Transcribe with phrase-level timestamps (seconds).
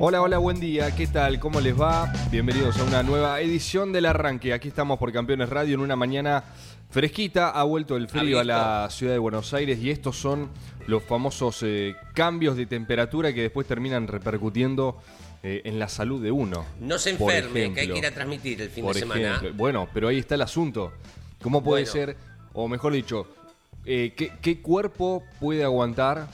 [0.00, 1.40] Hola, hola, buen día, ¿qué tal?
[1.40, 2.12] ¿Cómo les va?
[2.30, 4.52] Bienvenidos a una nueva edición del arranque.
[4.52, 6.44] Aquí estamos por Campeones Radio en una mañana
[6.90, 7.50] fresquita.
[7.50, 10.50] Ha vuelto el frío a la ciudad de Buenos Aires y estos son
[10.86, 14.98] los famosos eh, cambios de temperatura que después terminan repercutiendo
[15.42, 16.64] eh, en la salud de uno.
[16.80, 19.20] No se enferme, que hay que ir a transmitir el fin Por de semana.
[19.20, 19.52] ejemplo.
[19.54, 20.92] Bueno, pero ahí está el asunto.
[21.42, 21.92] ¿Cómo puede Bueno.
[21.92, 22.16] ser,
[22.52, 23.26] o mejor dicho,
[23.84, 26.28] eh, ¿qué, qué cuerpo puede aguantar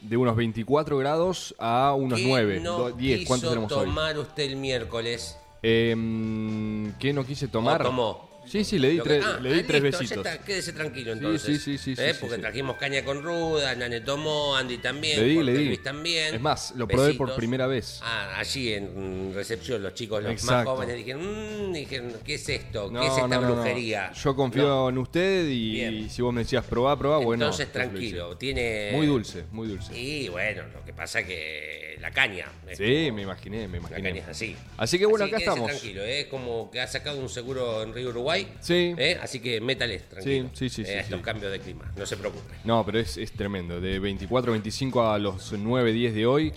[0.00, 3.26] de unos 24 grados a unos ¿Qué 9, no do- 10?
[3.26, 3.86] ¿Cuántos tenemos hoy?
[3.86, 5.36] tomar usted el miércoles?
[5.62, 7.82] Em, ¿Qué no quise tomar?
[7.82, 8.29] ¿O tomó?
[8.50, 10.24] Sí, sí, le di, tres, ah, le di ah, tres listo, besitos.
[10.24, 11.62] ya está, quédese tranquilo entonces.
[11.62, 12.12] sí, sí, sí, ¿Eh?
[12.14, 12.40] sí, Porque sí.
[12.40, 15.64] trajimos caña con ruda, Nane tomó, Andy también, Le di, le di.
[15.66, 16.34] Luis también.
[16.34, 18.00] Es más, lo probé por primera vez.
[18.02, 22.90] Ah, allí en recepción los chicos, los más jóvenes dijeron, "Mm", dijeron, ¿qué es esto?
[22.90, 23.54] No, ¿Qué es esta no, no, no.
[23.54, 24.12] brujería?
[24.12, 27.44] Yo confío en usted y si vos me decías probá, probá, bueno.
[27.44, 28.90] Entonces tranquilo, tiene...
[28.92, 29.96] Muy dulce, muy dulce.
[29.96, 32.46] Y bueno, lo que pasa que la caña.
[32.76, 34.02] Sí, como- me imaginé, me La imaginé.
[34.08, 34.56] caña es así.
[34.76, 35.68] Así que bueno, Así acá estamos.
[35.68, 36.20] tranquilo, ¿eh?
[36.22, 38.39] es como que ha sacado un seguro en Río Uruguay.
[38.60, 38.94] Sí.
[38.96, 39.18] ¿eh?
[39.22, 40.50] Así que métale, tranquilo.
[40.52, 41.24] Sí, sí, sí, eh, sí, estos sí.
[41.24, 42.54] cambios de clima, no se preocupe.
[42.64, 43.80] No, pero es, es tremendo.
[43.80, 46.52] De 24, 25 a los 9, 10 de hoy.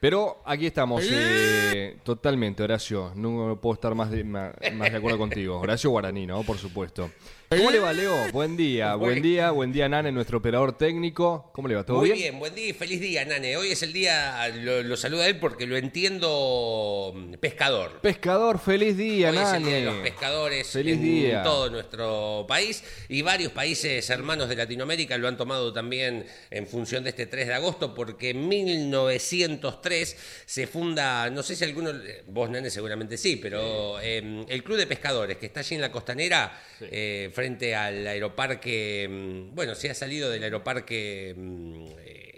[0.00, 1.02] Pero aquí estamos.
[1.10, 3.12] eh, totalmente, Horacio.
[3.14, 5.58] No puedo estar más de, más, más de acuerdo contigo.
[5.60, 6.42] Horacio Guaraní, ¿no?
[6.42, 7.10] Por supuesto.
[7.48, 8.32] ¿Cómo le va, Leo?
[8.32, 8.96] Buen día.
[8.96, 11.48] Buen día, buen día, Nane, nuestro operador técnico.
[11.54, 11.84] ¿Cómo le va?
[11.86, 12.18] ¿Todo Muy bien?
[12.18, 12.38] bien?
[12.40, 13.56] buen día y feliz día, Nane.
[13.56, 18.00] Hoy es el día, lo, lo saluda él porque lo entiendo mm, pescador.
[18.00, 19.66] Pescador, feliz día, Hoy es el Nane.
[19.68, 21.42] día de los pescadores Feliz en día.
[21.44, 27.04] todo nuestro país y varios países hermanos de Latinoamérica lo han tomado también en función
[27.04, 31.92] de este 3 de agosto porque en 1903 se funda, no sé si alguno,
[32.26, 35.92] vos Nane seguramente sí, pero eh, el Club de Pescadores que está allí en la
[35.92, 41.84] costanera eh, frente al aeroparque, mm, bueno, se ha salido del aeroparque, mm,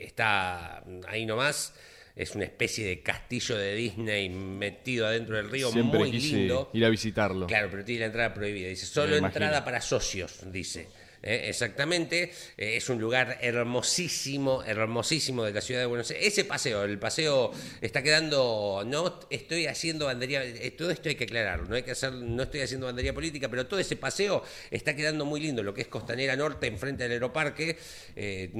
[0.00, 1.72] está ahí nomás.
[2.16, 6.68] Es una especie de castillo de Disney metido adentro del río, Siempre muy quise lindo.
[6.72, 7.46] ir a visitarlo.
[7.46, 8.68] Claro, pero tiene la entrada prohibida.
[8.68, 10.88] Dice, solo entrada para socios, dice.
[11.22, 11.46] ¿Eh?
[11.48, 12.32] exactamente.
[12.56, 16.26] Eh, es un lugar hermosísimo, hermosísimo de la ciudad de Buenos Aires.
[16.26, 18.82] Ese paseo, el paseo está quedando.
[18.86, 20.44] No estoy haciendo bandería.
[20.44, 21.66] eh, Todo esto hay que aclararlo.
[21.66, 25.24] No hay que hacer, no estoy haciendo bandería política, pero todo ese paseo está quedando
[25.24, 25.62] muy lindo.
[25.62, 27.76] Lo que es Costanera Norte, enfrente del aeroparque,
[28.16, 28.50] eh,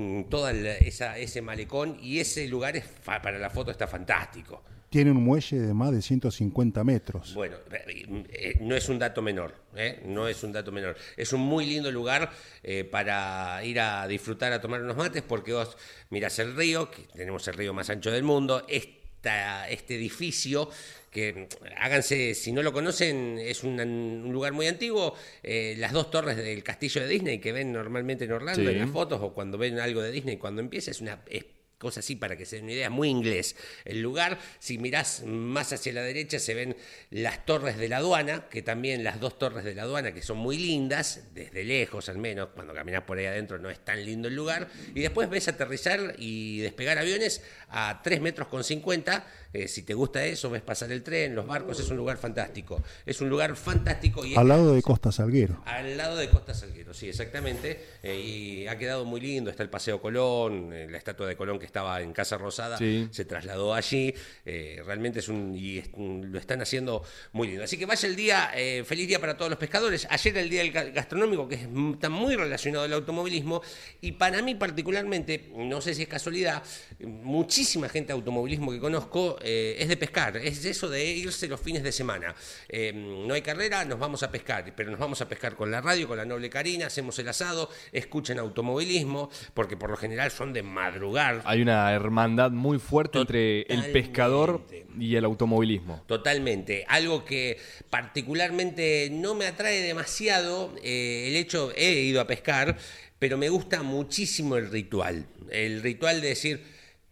[0.80, 4.62] esa, ese malecón y ese lugar es para la foto está fantástico.
[4.91, 7.34] Tiene un muelle de más de 150 metros.
[7.34, 7.56] Bueno,
[7.87, 10.00] eh, no es un dato menor, ¿eh?
[10.06, 10.97] no es un dato menor.
[11.16, 12.31] Es un muy lindo lugar
[12.62, 15.76] eh, para ir a disfrutar, a tomar unos mates, porque vos
[16.09, 20.71] mirás el río, que tenemos el río más ancho del mundo, esta, este edificio
[21.10, 26.10] que háganse, si no lo conocen, es un, un lugar muy antiguo, eh, las dos
[26.10, 28.69] torres del castillo de Disney que ven normalmente en Orlando Sí.
[28.69, 31.20] en las fotos o cuando ven algo de Disney, cuando empieza es una...
[31.28, 31.44] es
[31.78, 33.56] cosa así para que se den una idea, muy inglés.
[33.84, 36.76] El lugar, si mirás más hacia la derecha, se ven
[37.10, 40.38] las torres de la aduana, que también las dos torres de la aduana, que son
[40.38, 44.28] muy lindas, desde lejos al menos, cuando caminás por ahí adentro no es tan lindo
[44.28, 49.66] el lugar, y después ves aterrizar y despegar aviones a 3 metros con 50, eh,
[49.66, 52.82] si te gusta eso, ves pasar el tren, los barcos, es un lugar fantástico.
[53.06, 55.62] Es un lugar fantástico y Al lado de Costa Salguero.
[55.64, 57.81] al lado de Costa Salguero, sí, exactamente.
[58.02, 59.50] Eh, y ha quedado muy lindo.
[59.50, 63.09] Está el Paseo Colón, eh, la estatua de Colón que estaba en Casa Rosada Sí.
[63.12, 64.12] se trasladó allí.
[64.44, 65.55] Eh, realmente es un.
[65.55, 67.65] y es lo están haciendo muy lindo.
[67.65, 70.06] Así que vaya el día, eh, feliz día para todos los pescadores.
[70.11, 73.62] Ayer el día del ga- gastronómico, que es- está muy relacionado al automovilismo.
[74.00, 76.62] Y para mí, particularmente, no sé si es casualidad,
[77.00, 80.37] muchísima gente de automovilismo que conozco eh, es de pescar.
[80.37, 82.35] Es eso de irse los fines de semana.
[82.69, 85.81] Eh, no hay carrera, nos vamos a pescar, pero nos vamos a pescar con la
[85.81, 90.53] radio, con la noble Karina, hacemos el asado, escuchan automovilismo, porque por lo general son
[90.53, 91.43] de madrugar.
[91.44, 94.64] Hay Hay una hermandad muy fuerte entre el pescador
[94.96, 96.05] y el automovilismo.
[96.06, 96.84] Totalmente.
[96.87, 97.58] Algo que
[97.90, 102.78] particularmente no me atrae demasiado, eh, el hecho, he ido a pescar,
[103.19, 105.26] pero me gusta muchísimo el ritual.
[105.50, 106.62] El ritual de decir,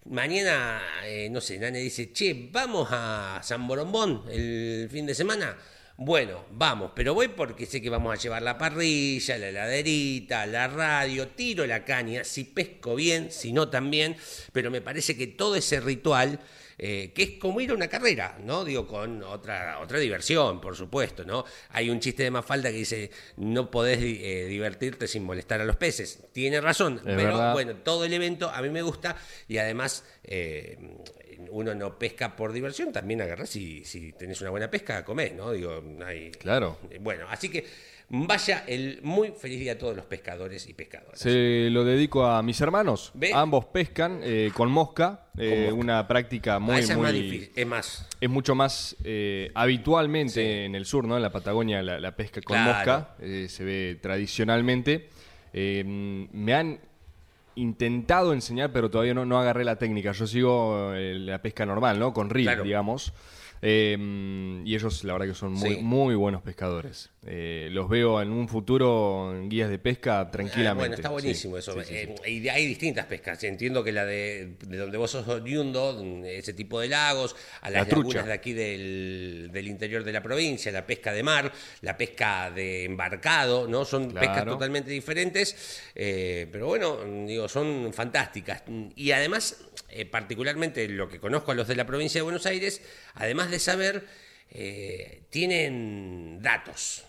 [0.05, 5.57] mañana, eh, no sé, Nane dice, che, vamos a San Borombón el fin de semana.
[5.99, 10.69] Bueno, vamos, pero voy porque sé que vamos a llevar la parrilla, la heladerita, la
[10.69, 14.15] radio, tiro la caña, si pesco bien, si no también,
[14.53, 16.39] pero me parece que todo ese ritual
[16.79, 18.63] eh, que es como ir a una carrera, ¿no?
[18.63, 21.47] Digo, con otra, otra diversión, por supuesto, ¿no?
[21.71, 25.77] Hay un chiste de Mafalda que dice, no podés eh, divertirte sin molestar a los
[25.77, 26.19] peces.
[26.33, 27.53] Tiene razón, pero verdad.
[27.55, 29.17] bueno, todo el evento a mí me gusta
[29.49, 30.77] y además eh,
[31.51, 35.53] uno no pesca por diversión, también agarrás si, si tenés una buena pesca, comés, ¿no?
[35.53, 36.31] Digo, hay...
[36.33, 36.79] Claro.
[36.91, 37.65] Eh, Bueno, así que
[38.09, 41.19] vaya el muy feliz día a todos los pescadores y pescadoras.
[41.19, 43.13] Se lo dedico a mis hermanos.
[43.35, 45.75] Ambos pescan eh, con mosca, eh, mosca.
[45.75, 48.09] una práctica muy, Ah, esa es más muy- difícil, es más.
[48.21, 50.41] Es mucho más eh, habitualmente Sí.
[50.67, 51.17] en el sur, ¿no?
[51.17, 52.75] En la Patagonia la, la pesca con Claro.
[52.79, 53.17] mosca
[53.49, 55.09] se ve tradicionalmente.
[55.53, 56.79] Me han
[57.57, 60.13] intentado enseñar, pero todavía no, no agarré la técnica.
[60.13, 62.13] Yo sigo eh, la pesca normal, ¿no?
[62.13, 62.63] Con Claro.
[62.63, 63.13] digamos.
[63.63, 65.81] Eh, y ellos, la verdad, que son muy, Sí.
[65.83, 67.11] muy buenos pescadores.
[67.29, 70.71] Eh, los veo en un futuro en guías de pesca tranquilamente.
[70.71, 71.73] Ah, bueno, está buenísimo eso.
[71.83, 71.95] sí.
[71.95, 73.43] Eh, hay distintas pescas.
[73.45, 77.89] Entiendo que la de, de donde vos sos oriundo, ese tipo de lagos, a las
[77.89, 81.51] La lagunas de aquí del, del interior de la provincia, la pesca de mar,
[81.81, 83.85] la pesca de embarcado, ¿no?
[83.85, 84.27] Son Claro.
[84.27, 88.63] pescas totalmente diferentes, eh, pero bueno, digo, son fantásticas.
[88.95, 89.57] Y además,
[90.01, 92.83] eh, particularmente lo que conozco a los de la provincia de Buenos Aires,
[93.15, 94.07] además de saber,
[94.51, 97.05] eh, tienen datos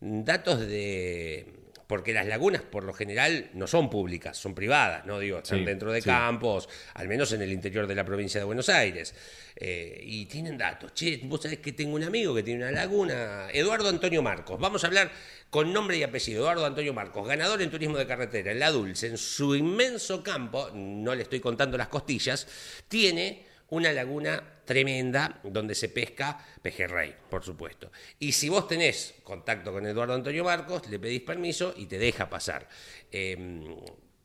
[0.00, 1.59] datos de
[1.90, 5.64] porque las lagunas por lo general no son públicas, son privadas, no digo, están Sí,
[5.64, 6.06] dentro de sí.
[6.08, 9.12] campos, al menos en el interior de la provincia de Buenos Aires.
[9.56, 10.94] Eh, y tienen datos.
[10.94, 14.58] Che, vos sabés que tengo un amigo que tiene una laguna, Eduardo Antonio Marcos.
[14.60, 15.10] Vamos a hablar
[15.50, 16.42] con nombre y apellido.
[16.42, 20.70] Eduardo Antonio Marcos, ganador en turismo de carretera, en La Dulce, en su inmenso campo,
[20.72, 22.46] no le estoy contando las costillas,
[22.86, 27.90] tiene una laguna tremenda donde se pesca pejerrey, por supuesto.
[28.18, 32.28] Y si vos tenés contacto con Eduardo Antonio Marcos, le pedís permiso y te deja
[32.30, 32.68] pasar.
[33.10, 33.36] Eh,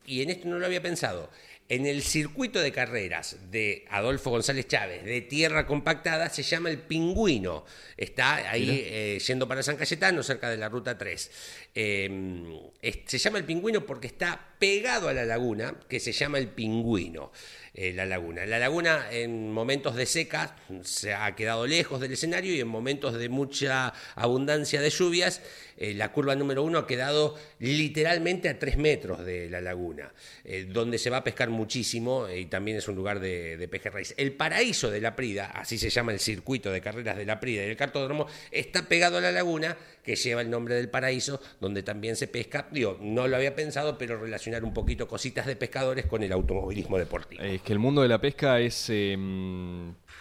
[0.08, 1.32] y en esto no lo había pensado.
[1.68, 6.78] En el circuito de carreras de Adolfo González Chávez, de tierra compactada, se llama el
[6.78, 7.66] Pingüino.
[7.98, 11.32] Está ahí eh, yendo para San Cayetano, cerca de la ruta 3.
[11.74, 16.38] Eh, es- se llama el Pingüino porque está pegado a la laguna, que se llama
[16.38, 17.32] el Pingüino.
[17.78, 18.46] Eh, la laguna.
[18.46, 23.16] La laguna en momentos de seca se ha quedado lejos del escenario y en momentos
[23.16, 25.42] de mucha abundancia de lluvias,
[25.78, 30.14] eh, la curva número uno ha quedado literalmente a tres metros de la laguna,
[30.46, 34.14] eh, donde se va a pescar muchísimo y también es un lugar de, de pejerreyes.
[34.18, 37.66] El paraíso de la Prida, así se llama el circuito de carreras de la Prida
[37.66, 39.76] y el cartódromo, está pegado a la laguna
[40.06, 42.68] que lleva el nombre del paraíso, donde también se pesca.
[42.72, 46.98] Digo, no lo había pensado, pero relacionar un poquito cositas de pescadores con el automovilismo
[46.98, 47.44] deportivo.
[47.66, 49.18] Que el mundo de la pesca es eh,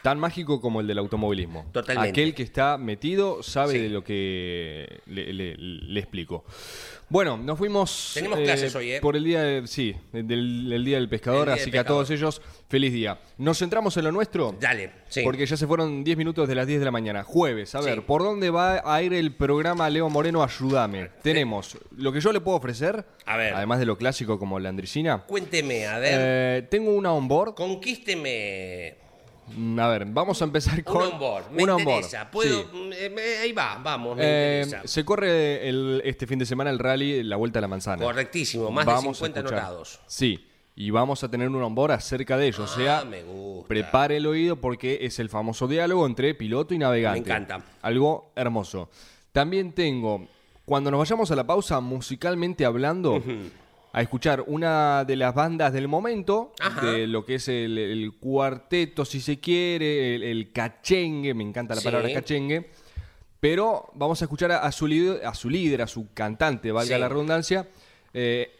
[0.04, 1.64] tan mágico como el del automovilismo.
[1.72, 2.10] Totalmente.
[2.10, 3.78] Aquel que está metido sabe Sí.
[3.78, 6.44] de lo que le, le- le explico.
[7.08, 9.00] Bueno, nos fuimos Tenemos clases hoy, ¿eh?
[9.00, 11.84] por el día, de- sí, del, el día del pescador, día así del que a
[11.86, 13.18] todos ellos feliz día.
[13.38, 14.54] Nos centramos en lo nuestro.
[14.60, 15.22] Dale, sí.
[15.24, 17.22] Porque ya se fueron 10 minutos de las 10 de la mañana.
[17.24, 18.00] Jueves, a ver, Sí.
[18.06, 20.42] ¿por dónde va a ir el programa Leo Moreno?
[20.42, 21.08] Ayúdame.
[21.22, 23.54] Tenemos lo que yo le puedo ofrecer, A ver.
[23.54, 25.24] además de lo clásico como la andricina.
[25.26, 27.54] Cuénteme, a ver, Eh, tengo una onboard.
[27.54, 28.96] conquísteme
[29.78, 30.96] A ver, vamos a empezar con.
[30.96, 31.50] un onboard.
[31.50, 32.30] Me onboard, interesa.
[32.30, 32.68] Puedo, sí.
[32.72, 34.86] mm, eh, ahí va, vamos, me Eh, interesa.
[34.88, 38.02] se corre el- este fin de semana el rally La Vuelta a la Manzana.
[38.04, 39.58] Correctísimo, más Vamos de a 50 escuchar.
[39.58, 40.00] anotados.
[40.06, 40.46] Sí,
[40.76, 42.64] y vamos a tener un onboard acerca de ello.
[42.64, 43.68] o sea, Ah, me gusta.
[43.68, 47.20] prepare el oído porque es el famoso diálogo entre piloto y navegante.
[47.20, 47.64] Me encanta.
[47.82, 48.88] Algo hermoso.
[49.32, 50.26] También tengo,
[50.64, 53.22] cuando nos vayamos a la pausa, musicalmente hablando,
[53.96, 56.84] a escuchar una de las bandas del momento, Ajá.
[56.84, 61.74] de lo que es el, el cuarteto, si se quiere, el, el cachengue, me encanta
[61.76, 61.84] la Sí.
[61.86, 62.70] palabra cachengue.
[63.40, 66.96] Pero vamos a escuchar a, a su, líder, a su líder, a su cantante, valga
[66.96, 67.00] Sí.
[67.00, 67.68] la redundancia,
[68.12, 68.50] eh,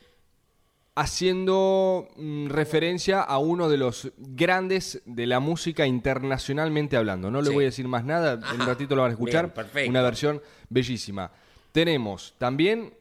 [0.95, 7.31] haciendo mm, referencia a uno de los grandes de la música internacionalmente hablando.
[7.31, 7.55] No le Sí.
[7.55, 9.53] voy a decir más nada, en un ratito lo van a escuchar.
[9.75, 9.91] Bien.
[9.91, 11.33] Una versión bellísima.
[11.73, 12.95] Tenemos también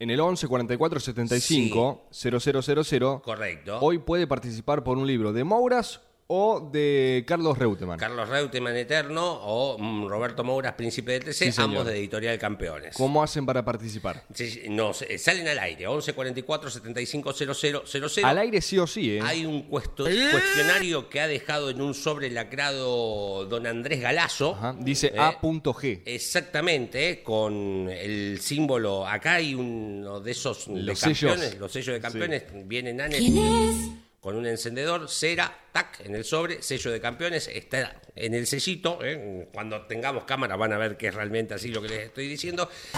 [0.00, 3.20] en el 11 44 75 0000.
[3.22, 3.78] Correcto.
[3.80, 6.00] Hoy puede participar por un libro de Mouras
[6.32, 7.98] o de Carlos Reutemann.
[7.98, 12.94] Carlos Reutemann Eterno o mm, Roberto Mouras, Príncipe del TC, Sí, ambos de Editorial Campeones.
[12.96, 14.22] ¿Cómo hacen para participar?
[14.32, 18.26] Sí, No, se- salen al aire, 11 44 75 00 00.
[18.28, 19.20] Al aire sí o sí, ¿eh?
[19.24, 24.54] Hay un cuesto- cuestionario que ha dejado en un sobre lacrado don Andrés Galazo.
[24.54, 25.18] Ajá, Dice ¿eh?
[25.18, 26.02] A.G.
[26.06, 27.22] Exactamente, ¿eh?
[27.24, 29.04] con el símbolo.
[29.04, 31.58] Acá hay uno de esos de Los campeones, sellos.
[31.60, 32.44] los sellos de campeones.
[32.66, 33.76] Vienen Anes ¿Quién es?
[34.20, 38.98] Con un encendedor, cera, tac, en el sobre, sello de campeones, está en el sellito.
[39.02, 39.48] ¿eh?
[39.52, 42.68] Cuando tengamos cámara van a ver que es realmente así lo que les estoy diciendo.
[42.94, 42.96] Y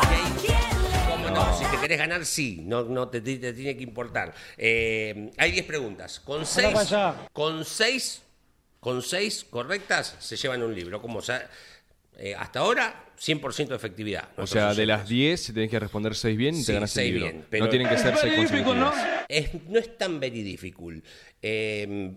[0.50, 0.56] ahí,
[1.08, 1.56] ¿cómo no?
[1.56, 4.34] Si te querés ganar, sí, no, no te, te- te tiene que importar.
[4.56, 6.18] Eh, hay 10 preguntas.
[6.20, 6.72] Con 6
[7.32, 8.22] con seis,
[8.80, 11.00] con seis correctas se llevan un libro.
[11.00, 11.48] Como sa-
[12.18, 14.28] eh, hasta ahora, 100% de efectividad.
[14.36, 17.04] O sea, de las 10 tenés que responder 6 bien y Sí, te ganas el
[17.04, 17.24] libro.
[17.24, 18.94] bien, pero- No tienen que ser 6 consecutivas.
[19.28, 21.04] Es- no es tan very difficult.
[21.44, 22.12] Eh,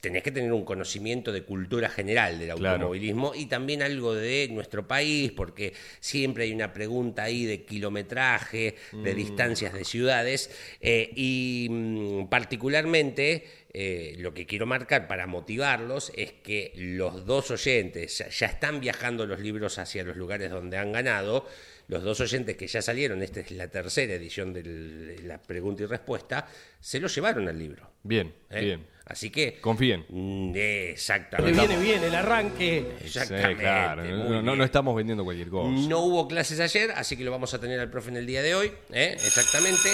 [0.00, 2.74] tenés que tener un conocimiento de cultura general del Claro.
[2.76, 8.76] automovilismo y también algo de nuestro país, porque siempre hay una pregunta ahí de kilometraje,
[8.92, 9.02] Mm.
[9.02, 16.12] de distancias de ciudades, eh, y mm, particularmente eh, lo que quiero marcar para motivarlos
[16.14, 20.76] es que los dos oyentes ya, ya están viajando los libros hacia los lugares donde
[20.76, 21.46] han ganado.
[21.88, 25.86] Los dos oyentes que ya salieron, esta es la tercera edición de la pregunta y
[25.86, 26.46] respuesta,
[26.80, 27.90] se lo llevaron al libro.
[28.02, 28.60] Bien, ¿eh?
[28.60, 28.86] bien.
[29.06, 29.60] Así que.
[29.60, 30.06] Confíen.
[30.08, 31.58] Mm, Le Exactamente.
[31.66, 32.86] viene bien el arranque.
[33.04, 33.48] Exactamente.
[33.54, 34.02] Sí, claro.
[34.02, 34.58] muy No, no- bien.
[34.58, 35.68] no estamos vendiendo cualquier cosa.
[35.88, 38.42] No hubo clases ayer, así que lo vamos a tener al profe en el día
[38.42, 38.72] de hoy.
[38.92, 39.12] ¿eh?
[39.14, 39.88] Exactamente.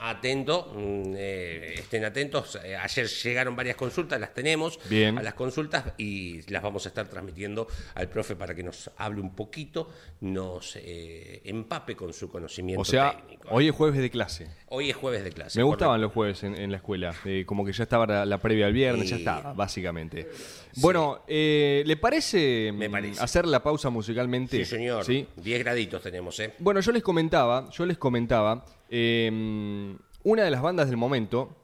[0.00, 0.72] Atento.
[0.74, 2.58] mm, eh, estén atentos.
[2.64, 4.78] Eh, ayer llegaron varias consultas, las tenemos.
[4.88, 5.18] Bien.
[5.18, 9.20] A las consultas y las vamos a estar transmitiendo al profe para que nos hable
[9.20, 9.90] un poquito,
[10.20, 13.48] nos eh, empape con su conocimiento O sea, técnico.
[13.50, 14.48] hoy es jueves de clase.
[14.76, 15.56] Hoy es jueves de clase.
[15.58, 17.14] Me gustaban los jueves en, en la escuela.
[17.24, 20.28] eh, como que ya estaba la, la previa al viernes, ya estaba, básicamente.
[20.76, 23.22] Bueno, eh, ¿le parece, Me mm, parece.
[23.22, 24.56] hacer la pausa musicalmente?
[24.58, 25.04] Sí, señor.
[25.04, 25.28] ¿Sí?
[25.36, 26.54] 10 graditos tenemos, ¿eh?
[26.58, 31.56] Bueno, yo les comentaba, yo les comentaba, eh, una de las bandas del momento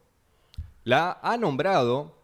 [0.84, 2.16] la ha nombrado,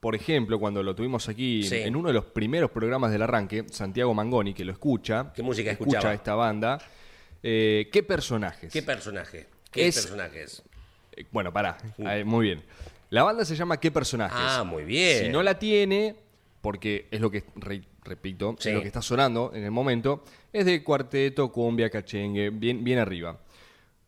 [0.00, 1.76] por ejemplo, cuando lo tuvimos aquí Sí.
[1.76, 5.32] en uno de los primeros programas del arranque, Santiago Mangoni, que lo escucha.
[5.34, 6.14] ¿Qué música escucha escuchaba?
[6.14, 6.78] esta banda.
[7.42, 8.70] Eh, ¿Qué personajes?
[8.72, 9.46] ¿Qué personaje?
[9.76, 10.62] ¿Qué Es- personajes?
[11.16, 11.78] Eh, Bueno, pará.
[12.04, 12.62] Ahí, muy bien.
[13.10, 14.36] La banda se llama ¿Qué personajes?
[14.38, 15.26] Ah, muy bien.
[15.26, 16.16] Si no la tiene,
[16.60, 18.68] porque es lo que, re- repito, Sí.
[18.70, 22.98] es lo que está sonando en el momento, es de cuarteto, cumbia, cachengue, bien, bien
[22.98, 23.38] arriba.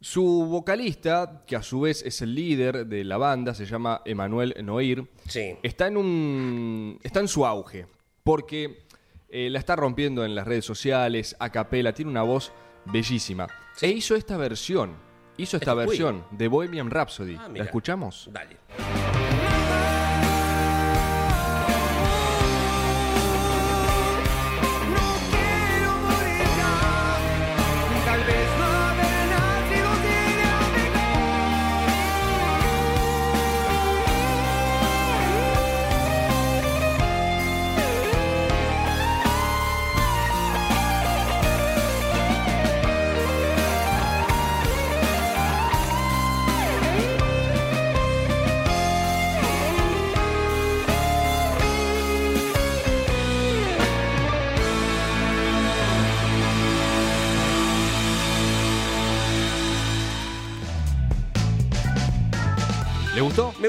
[0.01, 4.55] Su vocalista, que a su vez es el líder de la banda, se llama Emanuel
[4.65, 5.57] Noir, Sí.
[5.63, 7.87] está en un está en su auge,
[8.23, 8.85] porque
[9.31, 12.53] eh, la está rompiendo en las redes sociales, a capela, tiene una voz
[12.87, 13.47] bellísima.
[13.81, 14.97] E hizo esta versión,
[15.38, 15.87] hizo esta Queen.
[15.88, 17.37] versión de Bohemian Rhapsody.
[17.38, 18.28] Ah, ¿La escuchamos?
[18.30, 18.57] Dale.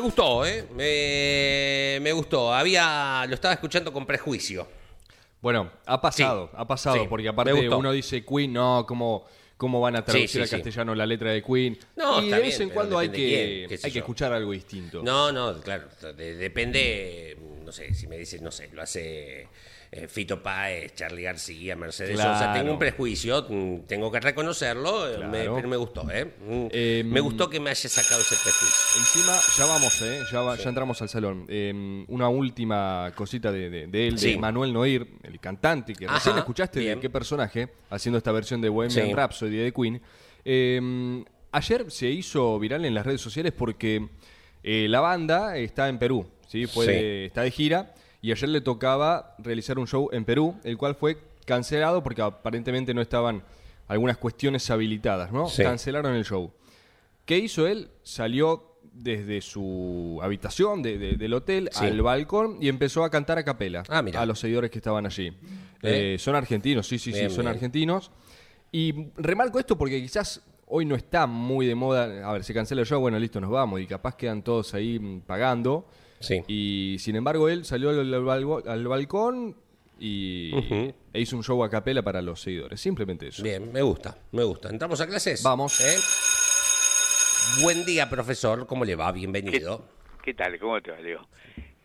[0.09, 0.41] Gustó?
[0.41, 0.67] Me gustó, ¿eh?
[1.99, 2.53] Me, me gustó.
[2.53, 4.67] Había, lo estaba escuchando con prejuicio.
[5.41, 9.25] Bueno, ha pasado, Sí, ha pasado, sí, porque aparte uno dice Queen, no, ¿cómo,
[9.55, 10.55] cómo van a traducir Sí, sí, al sí.
[10.57, 11.77] castellano la letra de Queen?
[11.95, 15.01] No, y de vez bien, en cuando hay que, quién, hay que escuchar algo distinto.
[15.01, 15.87] No, no, claro.
[16.17, 19.47] de- depende, no sé, si me dices, no sé, lo hace
[19.91, 22.37] eh, Fito Páez, Charlie García, Mercedes Sosa.
[22.37, 22.59] Claro.
[22.59, 26.25] Tengo un prejuicio, mm, tengo que reconocerlo, eh, me- pero me gustó, ¿eh?
[26.25, 28.99] Mm, Eh, me gustó que me haya sacado ese prejuicio.
[28.99, 30.21] Encima, ya vamos, ¿eh?
[30.31, 31.45] ya, va- ya entramos al salón.
[31.49, 34.33] Eh, una última cosita de, de- de él, Sí.
[34.33, 36.95] de Manuel Noir, el cantante, que Ajá, recién escuchaste bien.
[36.95, 39.13] de qué personaje, haciendo esta versión de Bohemian Sí.
[39.13, 40.01] Rhapsody de Queen.
[40.45, 44.07] Eh, ayer se hizo viral en las redes sociales porque
[44.63, 46.65] eh, la banda está en Perú, ¿sí?
[46.67, 50.77] Fue de- está de gira y ayer le tocaba realizar un show en Perú, el
[50.77, 53.43] cual fue cancelado porque aparentemente no estaban
[53.87, 55.47] algunas cuestiones habilitadas, ¿no?
[55.47, 55.63] Sí.
[55.63, 56.51] Cancelaron el show.
[57.25, 57.89] ¿Qué hizo él?
[58.03, 61.85] Salió desde su habitación de- de- del hotel Sí.
[61.85, 65.31] al balcón y empezó a cantar a capela Ah, a los seguidores que estaban allí.
[65.81, 67.55] Eh, son argentinos, sí, sí, Bien, sí, son bien.
[67.55, 68.11] argentinos.
[68.71, 72.27] Y remarco esto porque quizás hoy no está muy de moda.
[72.29, 73.79] A ver, se cancela el show, bueno, listo, nos vamos.
[73.79, 75.87] Y capaz quedan todos ahí mm, pagando.
[76.19, 76.41] Sí.
[76.47, 79.55] Y sin embargo, él salió al, al balgo- al balcón
[79.99, 80.51] y
[81.13, 82.79] e hizo un show a capela para los seguidores.
[82.79, 83.43] Simplemente eso.
[83.43, 84.69] Bien, me gusta, me gusta.
[84.69, 85.43] ¿Entramos a clases?
[85.43, 85.79] Vamos.
[85.81, 85.97] ¿Eh?
[87.63, 88.65] Buen día, profesor.
[88.67, 89.11] ¿Cómo le va?
[89.11, 89.85] Bienvenido.
[90.23, 90.59] ¿Qué tal?
[90.59, 91.27] ¿Cómo te va, Leo?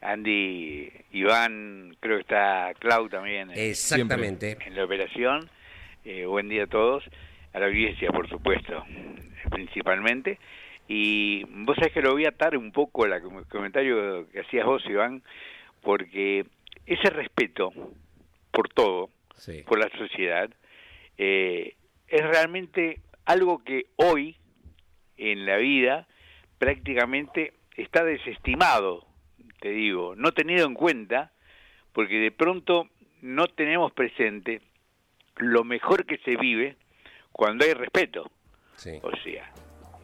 [0.03, 4.59] Andy, Iván, creo que está Clau también en, Exactamente.
[4.67, 5.49] en la operación.
[6.05, 7.03] Eh, buen día a todos.
[7.55, 8.85] A la audiencia, por supuesto,
[9.51, 10.39] principalmente.
[10.89, 14.85] Y vos sabés que lo voy a atar un poco al comentario que hacías vos,
[14.87, 15.23] Iván,
[15.83, 16.45] porque
[16.87, 17.73] ese respeto
[18.51, 19.63] por todo, Sí.
[19.67, 20.49] por la sociedad,
[21.19, 21.75] eh,
[22.09, 24.37] es realmente algo que hoy
[25.17, 26.07] en la vida
[26.59, 29.07] prácticamente está desestimado,
[29.61, 31.33] te digo, no tenido en cuenta,
[31.93, 32.89] porque de pronto
[33.23, 34.61] no tenemos presente
[35.37, 36.77] lo mejor que se vive
[37.33, 38.31] cuando hay respeto.
[38.77, 38.99] Sí.
[39.03, 39.51] O sea,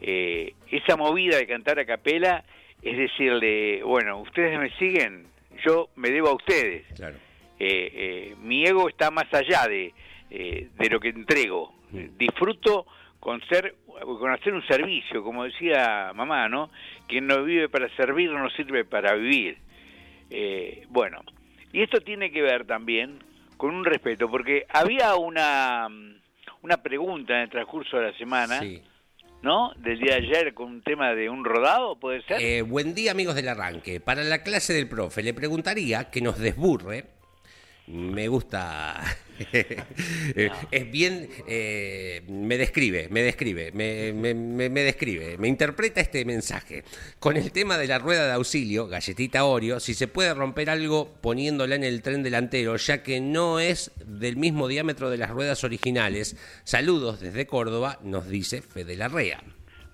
[0.01, 2.43] eh, esa movida de cantar a capela
[2.81, 5.27] es decirle, bueno, ustedes me siguen,
[5.63, 6.85] yo me debo a ustedes.
[6.95, 7.17] Claro.
[7.59, 9.93] Eh, eh, mi ego está más allá de,
[10.31, 11.73] eh, de lo que entrego.
[11.91, 12.17] Mm.
[12.17, 12.87] Disfruto
[13.19, 16.71] con ser con hacer un servicio, como decía mamá, ¿no?
[17.07, 19.57] Quien no vive para servir no sirve para vivir.
[20.31, 21.21] Eh, bueno,
[21.71, 23.19] y esto tiene que ver también
[23.57, 25.87] con un respeto, porque había una
[26.63, 28.81] una pregunta en el transcurso de la semana, Sí.
[29.41, 29.73] ¿No?
[29.77, 32.41] Del día ayer con un tema de un rodado, ¿puede ser?
[32.41, 33.99] Eh, buen día, amigos del arranque.
[33.99, 37.05] Para la clase del profe, le preguntaría que nos desburre.
[37.91, 39.01] Me gusta.
[39.53, 41.27] Eh, Es bien.
[41.47, 46.83] eh, me describe, me describe, me, me- me- me describe, me interpreta este mensaje.
[47.17, 51.11] Con el tema de la rueda de auxilio, galletita Oreo, si se puede romper algo
[51.21, 55.63] poniéndola en el tren delantero, ya que no es del mismo diámetro de las ruedas
[55.63, 56.35] originales.
[56.63, 59.43] Saludos desde Córdoba, nos dice Fede Larrea.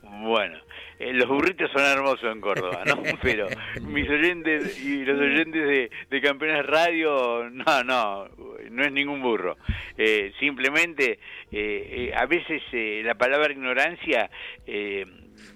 [0.02, 0.58] Bueno,
[1.00, 3.02] eh, los burritos son hermosos en Córdoba, ¿no?
[3.22, 3.48] Pero
[3.82, 8.28] mis oyentes y los oyentes de, de Campeones Radio, no, no,
[8.72, 9.58] no es ningún burro.
[9.98, 11.20] Eh, simplemente,
[11.52, 14.30] eh, eh, a veces eh, la palabra ignorancia,
[14.66, 15.06] eh,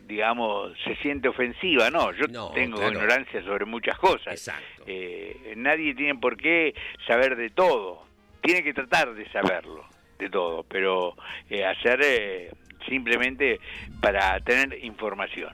[0.08, 2.12] digamos, se siente ofensiva, ¿no?
[2.14, 2.94] Yo No, tengo claro.
[2.94, 4.34] ignorancia sobre muchas cosas.
[4.34, 4.84] Exacto.
[4.88, 6.74] Eh, nadie tiene por qué
[7.08, 8.04] saber de todo.
[8.42, 9.86] Tiene que tratar de saberlo,
[10.20, 11.16] de todo, pero
[11.50, 12.52] eh, hacer eh,
[12.88, 13.60] simplemente
[14.02, 15.54] para tener información.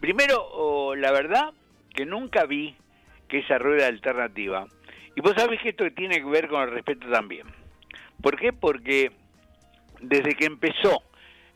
[0.00, 1.52] Primero, la verdad
[1.94, 2.74] que nunca vi
[3.28, 4.66] que esa rueda alternativa,
[5.14, 7.46] y vos sabés que esto tiene que ver con el respeto también.
[8.22, 8.52] ¿Por qué?
[8.52, 9.10] Porque
[10.00, 11.02] desde que empezó,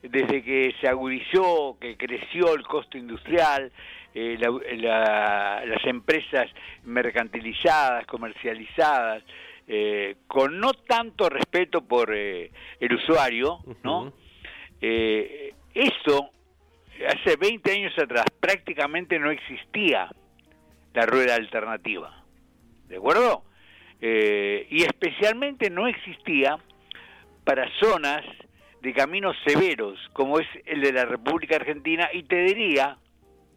[0.02, 3.70] desde que se agudizó, que creció el costo industrial,
[4.14, 6.50] eh, la- la- las empresas
[6.84, 9.22] mercantilizadas, comercializadas,
[9.68, 14.12] eh, con no tanto respeto por eh, el usuario, ¿no?
[14.84, 16.30] Eh, esto,
[17.06, 20.10] hace 20 años atrás, prácticamente no existía
[20.92, 22.22] la rueda alternativa.
[22.88, 23.44] ¿De acuerdo?
[24.00, 26.58] Eh, y especialmente no existía
[27.44, 28.22] para zonas
[28.80, 32.96] de caminos severos, como es el de la República Argentina, y te diría,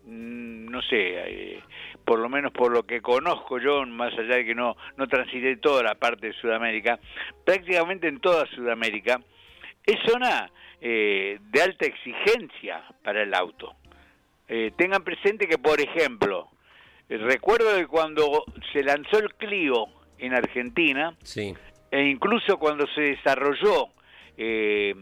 [0.05, 1.63] mm, no sé, eh,
[2.05, 5.57] por lo menos por lo que conozco yo, más allá de que no, no transité
[5.57, 6.99] toda la parte de Sudamérica,
[7.43, 9.19] prácticamente en toda Sudamérica,
[9.83, 13.75] es zona eh, de alta exigencia para el auto.
[14.47, 16.49] Eh, tengan presente que, por ejemplo,
[17.09, 19.87] eh, recuerdo que cuando se lanzó el Clio
[20.19, 21.53] en Argentina, Sí.
[21.91, 23.89] e incluso cuando se desarrolló
[24.37, 24.93] eh,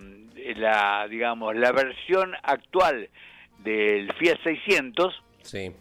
[0.58, 3.10] la digamos la versión actual
[3.60, 5.72] del Fiat 600 Sí.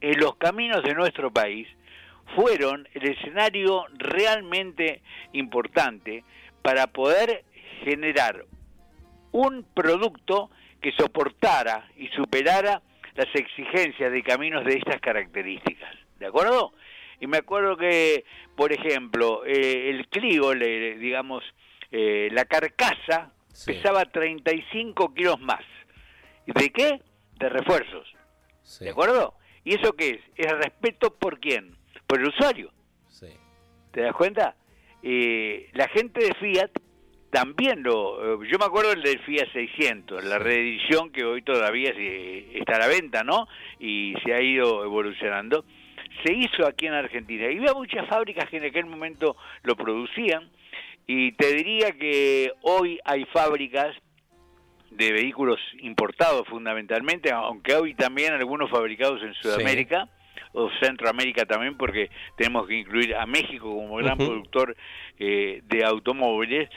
[0.00, 1.66] en los caminos de nuestro país
[2.36, 6.22] fueron el escenario realmente importante
[6.62, 7.44] para poder
[7.82, 8.44] generar
[9.32, 12.82] un producto que soportara y superara
[13.14, 15.94] las exigencias de caminos de estas características.
[16.18, 16.72] ¿De acuerdo?
[17.20, 18.24] Y me acuerdo que,
[18.56, 21.42] por ejemplo, eh, el Clio, le- digamos,
[21.92, 23.72] eh, la carcasa Sí.
[23.72, 25.60] pesaba 35 kilos más.
[26.46, 27.00] ¿Y ¿De qué?
[27.38, 28.06] De refuerzos.
[28.62, 28.84] Sí.
[28.84, 29.34] ¿De acuerdo?
[29.64, 30.20] ¿Y eso qué es?
[30.36, 31.76] Es respeto por quién?
[32.06, 32.72] Por el usuario.
[33.08, 33.28] Sí.
[33.92, 34.54] ¿Te das cuenta?
[35.02, 36.70] Eh, la gente de Fiat
[37.30, 38.42] también lo...
[38.42, 41.92] eh, Yo me acuerdo del del Fiat 600, la reedición que hoy todavía
[42.54, 43.46] está a la venta, ¿no?
[43.78, 45.64] Y se ha ido evolucionando.
[46.24, 47.50] Se hizo aquí en Argentina.
[47.50, 50.50] Y había muchas fábricas que en aquel momento lo producían.
[51.06, 53.96] Y te diría que hoy hay fábricas
[54.90, 60.08] de vehículos importados fundamentalmente, aunque hoy también algunos fabricados en Sudamérica
[60.52, 64.76] o Centroamérica también, porque tenemos que incluir a México como gran productor
[65.18, 66.68] eh, de automóviles,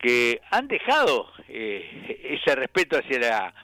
[0.00, 3.54] que han dejado eh, ese respeto hacia la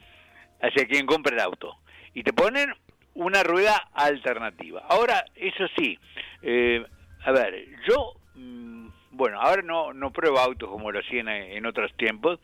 [0.61, 1.77] hacia quien compra el auto
[2.15, 2.73] y te ponen
[3.15, 4.85] una rueda alternativa.
[4.89, 5.99] Ahora, eso sí,
[6.43, 6.85] eh,
[7.25, 11.67] a ver, yo, mm, bueno, ahora no, no pruebo autos como lo hacían en, en
[11.67, 12.39] otros tiempos,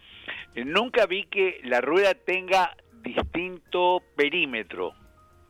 [0.55, 4.95] eh, nunca vi que la rueda tenga distinto perímetro,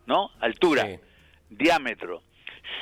[0.06, 0.30] ¿no?
[0.40, 0.98] Altura, Sí.
[1.50, 2.22] diámetro.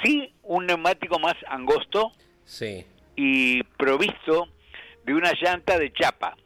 [0.03, 2.13] Sí, un neumático más angosto
[2.45, 2.87] Sí.
[3.17, 4.49] y provisto
[5.05, 6.37] de una llanta de chapa.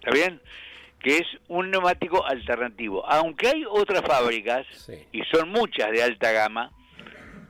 [0.00, 0.40] ¿Está bien?
[1.00, 3.06] Que es un neumático alternativo.
[3.06, 4.94] Aunque hay otras fábricas, Sí.
[5.12, 6.70] y son muchas de alta gama,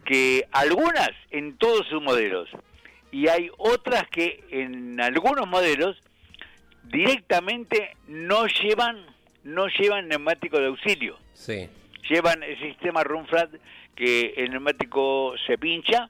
[0.04, 2.48] que algunas en todos sus modelos,
[3.10, 5.96] y hay otras que en algunos modelos
[6.82, 9.06] directamente no llevan
[9.44, 11.68] no llevan neumático de auxilio Sí.
[12.08, 13.50] llevan el sistema run flat
[13.94, 16.08] que el neumático se pincha,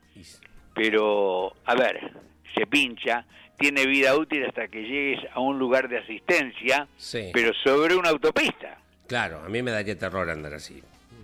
[0.73, 2.11] pero a ver,
[2.55, 3.25] se pincha,
[3.57, 7.29] tiene vida útil hasta que llegues a un lugar de asistencia, Sí.
[7.33, 8.77] pero sobre una autopista.
[9.07, 10.81] Claro, a mí me daría terror andar así.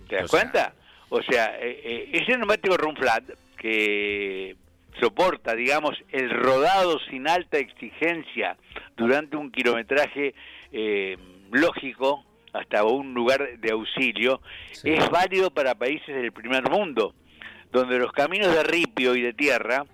[0.08, 0.74] ¿Te das O sea, cuenta?
[1.08, 3.24] O sea, eh, eh, ese neumático run flat
[3.58, 4.56] que
[5.00, 8.56] soporta, digamos, el rodado sin alta exigencia
[8.96, 10.34] durante un kilometraje
[10.72, 11.16] eh,
[11.50, 14.40] lógico hasta un lugar de auxilio,
[14.72, 14.90] Sí.
[14.90, 17.14] es válido para países del primer mundo,
[17.72, 19.84] donde los caminos de ripio y de tierra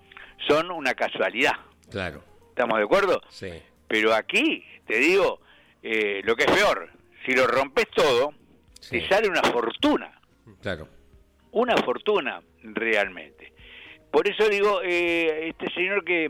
[0.49, 1.53] son una casualidad.
[1.91, 2.23] Claro,
[2.59, 3.23] ¿Estamos de acuerdo?
[3.31, 3.53] sí.
[3.87, 5.41] Pero aquí, te digo,
[5.83, 6.91] eh, lo que es peor,
[7.25, 8.35] si lo rompes todo,
[8.81, 8.99] Sí.
[9.01, 10.21] te sale una fortuna
[10.61, 10.89] Claro.
[11.53, 13.53] una fortuna realmente.
[14.11, 16.29] Por eso digo, eh, este señor que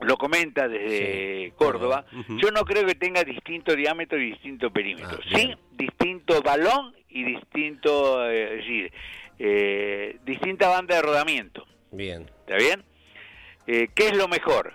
[0.00, 5.18] lo comenta desde Sí, Córdoba, yo no creo que tenga distinto diámetro y distinto perímetro.
[5.20, 8.92] Ah, sí, distinto balón y distinto, eh, es decir,
[9.40, 11.66] eh, distinta banda de rodamiento.
[11.90, 12.30] Bien.
[12.46, 12.82] ¿Está bien?
[13.66, 14.72] Eh, ¿Qué es lo mejor?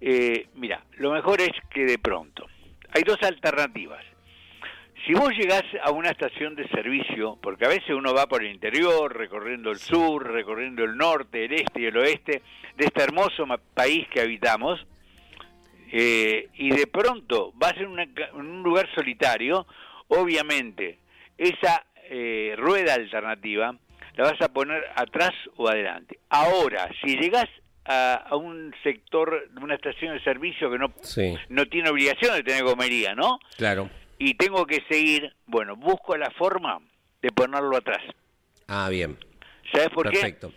[0.00, 2.46] Eh, mira, lo mejor es que de pronto
[2.92, 4.04] hay dos alternativas.
[5.06, 8.50] Si vos llegás a una estación de servicio, porque a veces uno va por el
[8.50, 12.42] interior, recorriendo el sur, recorriendo el norte, el este y el oeste
[12.76, 14.86] de este hermoso país que habitamos,
[15.92, 19.66] eh, y de pronto vas en, una en un lugar solitario,
[20.08, 20.98] obviamente
[21.38, 23.74] esa eh, rueda alternativa
[24.16, 26.18] la vas a poner atrás o adelante.
[26.28, 27.48] Ahora, si llegas
[27.92, 31.34] a, a un sector una estación de servicio que no, Sí.
[31.48, 33.38] no tiene obligación de tener gomería, ¿no?
[33.56, 33.90] Claro.
[34.18, 36.78] Y tengo que seguir, bueno, busco la forma
[37.22, 38.02] de ponerlo atrás.
[38.68, 39.16] Ah, bien.
[39.72, 40.18] ¿Sabes por qué?
[40.20, 40.52] Perfecto.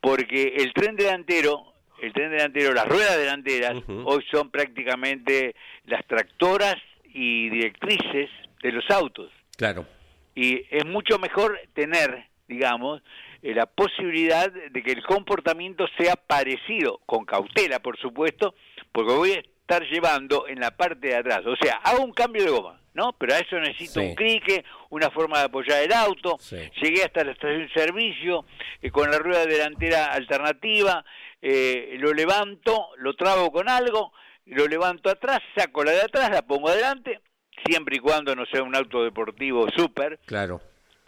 [0.00, 6.74] porque el tren delantero, el tren delantero, las ruedas delanteras, hoy son prácticamente las tractoras
[7.04, 8.28] y directrices
[8.62, 9.30] de los autos.
[9.56, 9.86] Claro.
[10.34, 13.02] Y es mucho mejor tener, digamos,
[13.42, 18.54] eh, la posibilidad de que el comportamiento sea parecido, con cautela, por supuesto,
[18.92, 21.40] porque voy a estar llevando en la parte de atrás.
[21.46, 23.12] O sea, hago un cambio de goma, ¿no?
[23.18, 24.06] Pero a eso necesito Sí.
[24.06, 26.36] un crique, una forma de apoyar el auto.
[26.40, 26.56] Sí.
[26.80, 28.44] Llegué hasta la estación de servicio
[28.82, 31.04] eh, con la rueda delantera alternativa,
[31.40, 34.12] eh, lo levanto, lo trabo con algo,
[34.46, 37.20] lo levanto atrás, saco la de atrás, la pongo adelante,
[37.64, 40.60] siempre y cuando no sea un auto deportivo súper, Claro.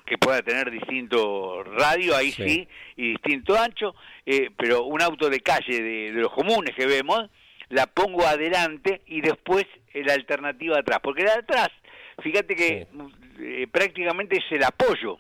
[0.05, 2.69] Que pueda tener distinto radio, ahí sí, Sí.
[2.97, 3.95] y distinto ancho,
[4.27, 7.31] eh, pero un auto de calle de, de los comunes que vemos,
[7.71, 9.64] la pongo adelante y después
[9.95, 11.01] la alternativa atrás.
[11.03, 11.69] Porque la de atrás,
[12.23, 12.87] fíjate que
[13.40, 15.19] eh, prácticamente es el apoyo,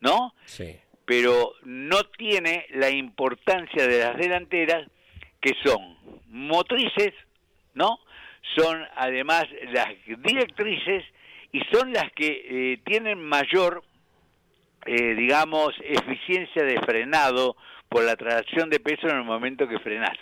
[0.00, 0.34] ¿no?
[0.44, 0.76] Sí.
[1.04, 4.88] Pero no tiene la importancia de las delanteras,
[5.40, 5.96] que son
[6.26, 7.14] motrices,
[7.74, 7.98] ¿no?
[8.56, 11.04] Son además las directrices
[11.52, 13.82] y son las que eh, tienen mayor,
[14.86, 17.56] eh, digamos, eficiencia de frenado
[17.88, 20.16] por la tracción de peso en el momento que frenás.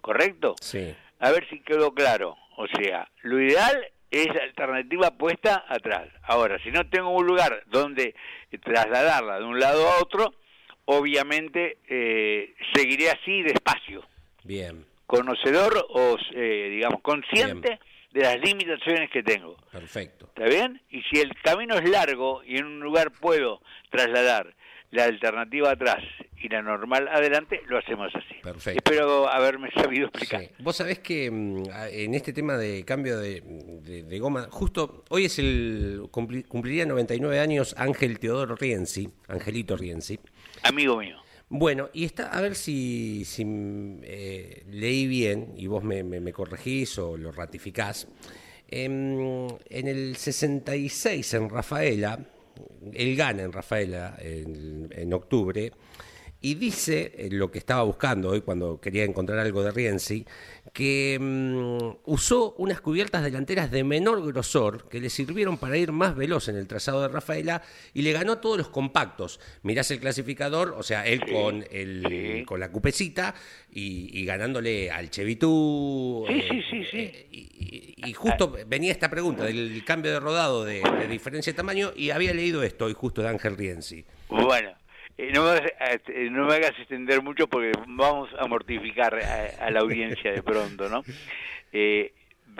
[0.00, 0.54] ¿Correcto?
[0.60, 0.94] Sí.
[1.20, 2.36] A ver si quedó claro.
[2.56, 6.08] O sea, lo ideal es la alternativa puesta atrás.
[6.24, 8.14] Ahora, si no tengo un lugar donde
[8.62, 10.34] trasladarla de un lado a otro,
[10.84, 14.06] obviamente eh, seguiré así despacio,
[14.44, 14.84] Bien.
[15.06, 17.80] conocedor o, eh, digamos, consciente Bien.
[18.12, 19.56] De las limitaciones que tengo.
[19.70, 20.26] Perfecto.
[20.34, 20.80] ¿Está bien?
[20.90, 24.54] Y si el camino es largo y en un lugar puedo trasladar
[24.90, 26.02] la alternativa atrás
[26.36, 28.34] y la normal adelante, lo hacemos así.
[28.42, 28.82] Perfecto.
[28.84, 30.40] Espero haberme sabido explicar.
[30.42, 30.48] Sí.
[30.58, 35.24] Vos sabés que mm, en este tema de cambio de, de- de goma, justo hoy
[35.26, 40.18] es el cumpli- cumpliría 99 años Ángel Teodoro Rienzi, Angelito Rienzi.
[40.64, 41.21] Amigo mío.
[41.54, 43.26] Bueno, y está, a ver si,
[44.04, 48.08] eh, leí bien y vos me, corregís o lo ratificás.
[48.68, 52.18] Em, en el 66 en Rafaela,
[52.94, 55.72] él gana en Rafaela en, en octubre,
[56.42, 60.26] y dice, eh, lo que estaba buscando hoy cuando quería encontrar algo de Rienzi,
[60.72, 66.16] que mm, usó unas cubiertas delanteras de menor grosor que le sirvieron para ir más
[66.16, 67.62] veloz en el trazado de Rafaela
[67.94, 69.38] y le ganó todos los compactos.
[69.62, 72.04] Mirás el clasificador, o sea, él con, el,
[72.38, 72.44] sí.
[72.44, 73.34] con la cupecita
[73.70, 76.24] y, y ganándole al Chevitú.
[76.26, 76.98] Sí, eh, sí, sí, sí.
[76.98, 81.52] eh, y, y- y justo venía esta pregunta del cambio de rodado de, de diferencia
[81.52, 84.04] de tamaño y había leído esto hoy justo de Ángel Rienzi.
[84.28, 84.71] Bueno,
[85.18, 89.66] eh, no, me, hagas- eh, no me hagas extender mucho porque vamos a mortificar a,
[89.66, 91.02] a la audiencia de pronto, ¿no?
[91.72, 92.12] Eh,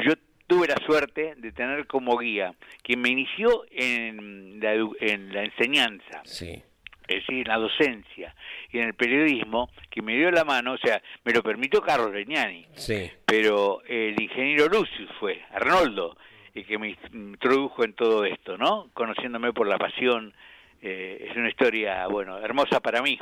[0.04, 0.12] yo
[0.46, 6.20] tuve la suerte de tener como guía quien me inició en la, en la enseñanza,
[6.24, 6.62] Sí.
[7.08, 8.34] es decir, en la docencia
[8.70, 12.12] y en el periodismo, que me dio la mano, o sea, me lo permitió Carlos
[12.12, 13.10] Leñani, Sí.
[13.26, 16.16] pero el ingeniero Lucius fue, Arnoldo,
[16.54, 18.90] el que me introdujo en todo esto, ¿no?
[18.92, 20.34] Conociéndome por la pasión,
[20.82, 23.18] eh, es una historia, bueno, hermosa para mí.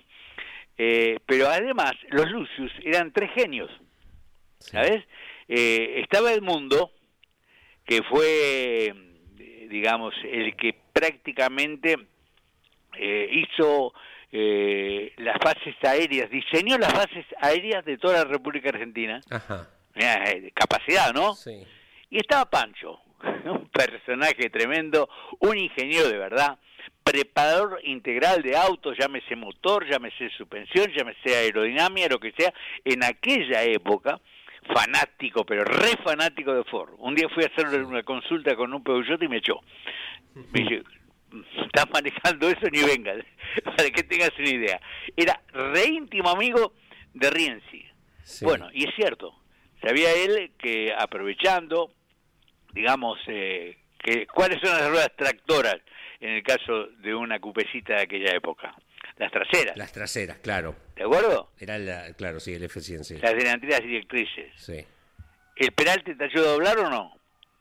[0.76, 3.70] Eh, pero además, los Lucius eran tres genios,
[4.58, 5.04] ¿sabes?
[5.46, 6.90] Eh, estaba Edmundo,
[7.84, 8.94] que fue,
[9.68, 11.96] digamos, el que prácticamente
[12.96, 13.92] eh, hizo
[14.32, 19.20] eh, las fases aéreas, diseñó las fases aéreas de toda la República Argentina.
[19.30, 19.68] Ajá.
[19.94, 21.34] Eh, capacidad, ¿no?
[21.34, 21.62] Sí.
[22.08, 23.00] Y estaba Pancho,
[23.44, 25.08] un personaje tremendo,
[25.40, 26.58] un ingeniero de verdad,
[27.02, 32.52] preparador integral de autos, llámese motor, llámese suspensión, llámese aerodinámica, lo que sea,
[32.84, 34.20] en aquella época,
[34.72, 36.94] fanático, pero re fanático de Ford.
[36.98, 39.60] Un día fui a hacerle una consulta con un Peugeot y me echó.
[40.34, 40.82] Me dice,
[41.64, 43.24] estás manejando eso ni vengas,
[43.64, 44.80] para que tengas una idea.
[45.16, 46.74] Era re íntimo amigo
[47.14, 47.84] de Rienzi.
[48.22, 48.44] Sí.
[48.44, 49.34] Bueno, y es cierto,
[49.82, 51.92] sabía él que aprovechando,
[52.72, 55.76] digamos, eh, que cuáles son las ruedas tractoras
[56.20, 58.74] en el caso de una cupecita de aquella época.
[59.16, 60.74] Las traseras, Las traseras, claro.
[60.96, 61.50] ¿de acuerdo?
[61.58, 64.52] Era la, claro, sí, el F100, Las delanteras directrices.
[64.56, 64.84] sí.
[65.56, 67.12] ¿El Peralte te ayudó a doblar o no?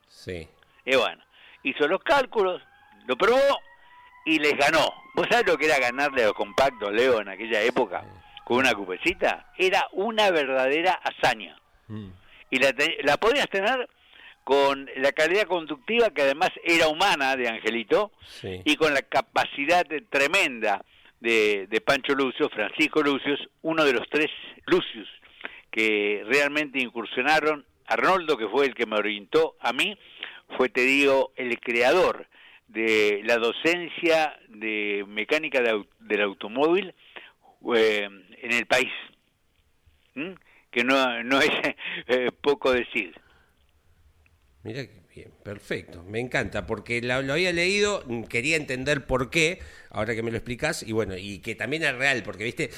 [0.08, 0.48] Sí.
[0.86, 1.22] Y bueno,
[1.64, 2.62] hizo los cálculos,
[3.08, 3.60] lo probó
[4.26, 4.88] y les ganó.
[5.16, 8.06] ¿Vos sabés lo que era ganarle a los compactos, Leo, en aquella época?
[8.46, 9.52] Con una cupecita.
[9.58, 11.60] Era una verdadera hazaña.
[11.90, 12.10] Mm.
[12.52, 13.90] y la, te- la podías tener
[14.50, 18.62] con la calidad conductiva que además era humana de Angelito Sí.
[18.66, 20.84] y con la capacidad de- tremenda
[21.20, 24.32] de, de Pancho Lucio, Francisco Lucius, uno de los tres
[24.66, 25.08] Lucius
[25.70, 27.64] que realmente incursionaron.
[27.86, 29.96] Arnoldo, que fue el que me orientó a mí,
[30.58, 32.26] fue, te digo, el creador
[32.68, 36.96] de la docencia de mecánica de del automóvil
[37.76, 38.10] eh,
[38.42, 38.92] en el país.
[40.16, 40.32] ¿Mm?
[40.72, 41.52] Que no, no es
[42.08, 43.14] eh, poco decir.
[44.64, 49.60] Mira bien, perfecto, me encanta, porque la- lo había leído, mm, quería entender por qué,
[49.90, 52.70] ahora que me lo explicas, y bueno, y que también es real, porque viste,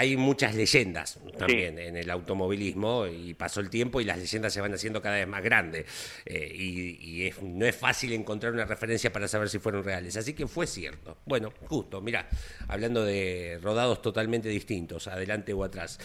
[0.00, 4.60] hay muchas leyendas también en el automovilismo, y pasó el tiempo y las leyendas se
[4.60, 5.86] van haciendo cada vez más grandes,
[6.24, 10.16] eh, y, y es- no es fácil encontrar una referencia para saber si fueron reales,
[10.16, 11.18] así que fue cierto.
[11.26, 12.28] Bueno, justo, mira,
[12.68, 15.98] hablando de rodados totalmente distintos, adelante o atrás.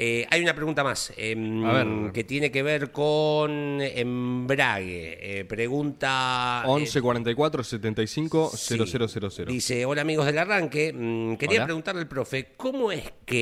[0.00, 1.12] Eh, hay una pregunta más.
[1.16, 5.40] em, que tiene que ver con embrague.
[5.40, 6.62] Eh, pregunta.
[6.64, 8.76] eh, 11 44 75 sí.
[8.78, 9.46] 0000.
[9.46, 10.92] Dice: Hola amigos del arranque.
[10.92, 11.64] mm, quería Hola.
[11.66, 13.37] preguntarle al profe: ¿cómo es que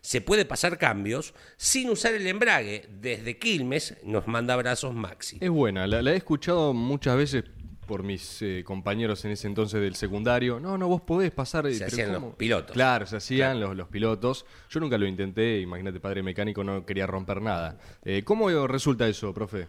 [0.00, 2.86] se puede pasar cambios sin usar el embrague?
[3.00, 5.38] Desde Quilmes nos manda abrazos Maxi.
[5.40, 7.44] Es buena, la, la he escuchado muchas veces
[7.86, 10.58] por mis eh, compañeros en ese entonces del secundario.
[10.58, 11.66] No, no, vos podés pasar.
[11.66, 12.28] eh, Se hacían ¿cómo?
[12.28, 12.72] los pilotos.
[12.72, 14.46] Claro, se hacían los, los pilotos.
[14.70, 17.78] Yo nunca lo intenté, imagínate, padre mecánico, no quería romper nada.
[18.04, 19.66] Eh, ¿Cómo resulta eso, profe?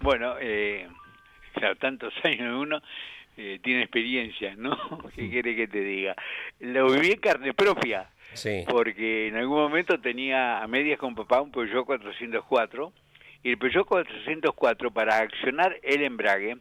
[0.00, 0.88] Bueno, eh,
[1.52, 2.80] claro, tantos años de uno
[3.36, 4.76] eh, tiene experiencia, ¿no?
[5.14, 6.16] ¿Qué quiere que te diga?
[6.60, 8.64] Lo viví en carne propia, Sí.
[8.68, 12.92] porque en algún momento tenía a medias con papá un Peugeot 404,
[13.42, 16.58] y el Peugeot 404 para accionar el embrague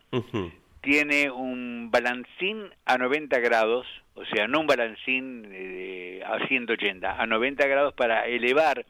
[0.81, 7.25] tiene un balancín a 90 grados, o sea, no un balancín eh, a 180, a
[7.25, 8.85] 90 grados para elevar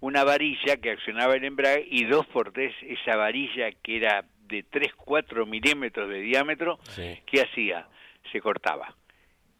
[0.00, 4.62] una varilla que accionaba el embrague y dos por tres esa varilla que era de
[4.62, 7.18] 3, 4 milímetros de diámetro, Sí.
[7.26, 7.86] ¿qué hacía?
[8.32, 8.94] Se cortaba.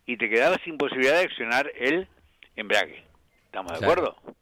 [0.06, 2.08] Y te quedabas sin posibilidad de accionar el
[2.58, 3.04] embrague.
[3.46, 3.92] ¿Estamos de Claro.
[3.92, 4.36] acuerdo?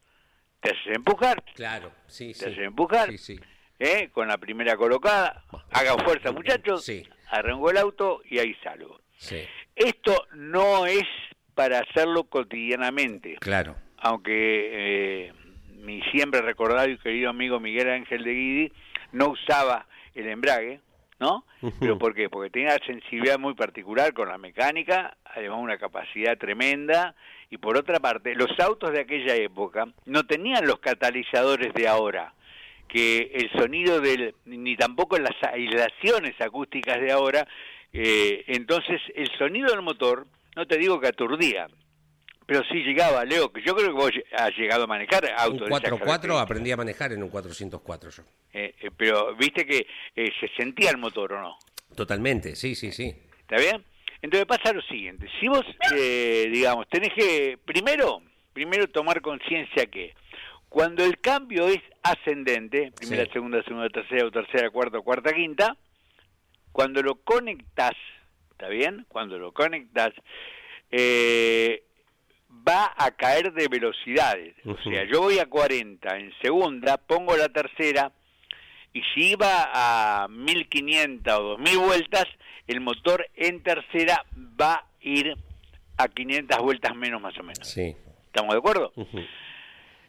[0.60, 2.44] Te haces empujar, Claro, sí, te sí.
[2.46, 3.40] haces empujar, Sí, sí.
[3.78, 4.08] ¿eh?
[4.12, 7.06] con la primera colocada, hagan fuerza muchachos, Sí.
[7.30, 9.00] arrancó el auto y ahí salgo.
[9.18, 9.42] Sí.
[9.74, 11.04] Esto no es
[11.54, 13.76] para hacerlo cotidianamente, Claro.
[13.98, 15.32] aunque eh,
[15.74, 18.72] mi siempre recordado y querido amigo Miguel Ángel de Guidi
[19.12, 20.80] no usaba el embrague,
[21.20, 21.46] ¿no?
[21.80, 22.28] ¿Pero por qué?
[22.28, 27.14] Porque tenía sensibilidad muy particular con la mecánica, además una capacidad tremenda
[27.50, 32.34] y por otra parte, los autos de aquella época no tenían los catalizadores de ahora,
[32.88, 37.46] que el sonido del, ni tampoco las aislaciones acústicas de ahora,
[37.92, 41.68] eh, entonces el sonido del motor, no te digo que aturdía,
[42.46, 45.68] pero sí llegaba, Leo, que yo creo que vos has llegado a manejar Un autos
[45.68, 46.42] 4x4 características.
[46.42, 48.22] aprendí a manejar en un 404 yo.
[48.52, 51.58] Eh, eh, pero viste que eh, se sentía el motor o no.
[51.94, 53.14] Totalmente, sí, sí, sí.
[53.40, 53.84] ¿Está bien?
[54.26, 55.28] Entonces pasa lo siguiente.
[55.38, 55.64] Si vos,
[55.96, 60.14] eh, digamos, tenés que, primero, primero tomar conciencia que
[60.68, 63.30] cuando el cambio es ascendente, primera, Sí.
[63.34, 65.76] segunda, segunda, tercera, o tercera, cuarta, cuarta, quinta,
[66.72, 67.92] cuando lo conectás,
[68.50, 69.06] ¿está bien?
[69.08, 70.10] Cuando lo conectás,
[70.90, 71.84] eh,
[72.66, 74.56] va a caer de velocidades.
[74.64, 78.10] O sea, yo voy a 40 en segunda, pongo la tercera,
[78.92, 82.24] y si iba a 1500 o 2000 vueltas,
[82.66, 84.24] el motor en tercera
[84.60, 85.34] va a ir
[85.98, 87.66] a 500 vueltas menos más o menos.
[87.68, 87.94] Sí.
[88.26, 88.92] ¿Estamos de acuerdo?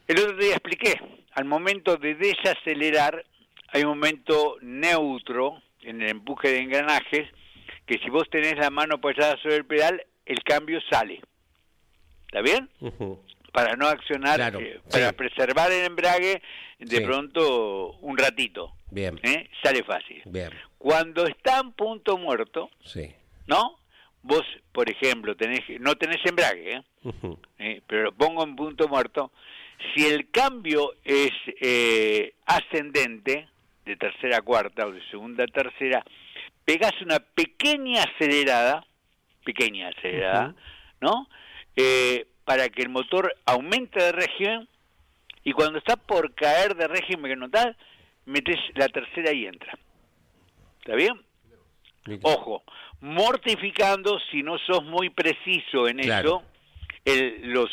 [0.06, 1.00] El otro día expliqué,
[1.32, 3.24] al momento de desacelerar
[3.68, 7.28] hay un momento neutro en el empuje de engranajes
[7.86, 11.22] que si vos tenés la mano apoyada sobre el pedal, el cambio sale.
[12.26, 12.68] ¿Está bien?
[13.52, 15.14] Para no accionar, Claro, eh, para sí.
[15.14, 16.42] preservar el embrague
[16.78, 17.02] de Sí.
[17.02, 18.72] pronto un ratito.
[18.90, 19.48] Bien, ¿eh?
[19.62, 20.22] Sale fácil.
[20.26, 23.12] bien, Cuando está en punto muerto, sí.
[23.46, 23.78] ¿no?
[24.22, 26.82] Vos, por ejemplo, tenés, no tenés embrague, ¿eh?
[27.58, 29.30] Eh, pero lo pongo en punto muerto.
[29.94, 33.48] Si el cambio es eh, ascendente,
[33.84, 36.04] de tercera a cuarta o de segunda a tercera,
[36.64, 38.84] pegas una pequeña acelerada,
[39.44, 40.54] pequeña acelerada,
[41.00, 41.28] ¿no?
[41.76, 44.68] Eh, para que el motor aumente de régimen
[45.44, 47.76] y cuando está por caer de régimen que notás,
[48.28, 49.76] metes la tercera y entra.
[50.80, 51.14] ¿Está bien?
[52.22, 52.62] Ojo,
[53.00, 56.42] mortificando si no sos muy preciso en Claro.
[56.42, 56.42] eso
[57.04, 57.70] el- los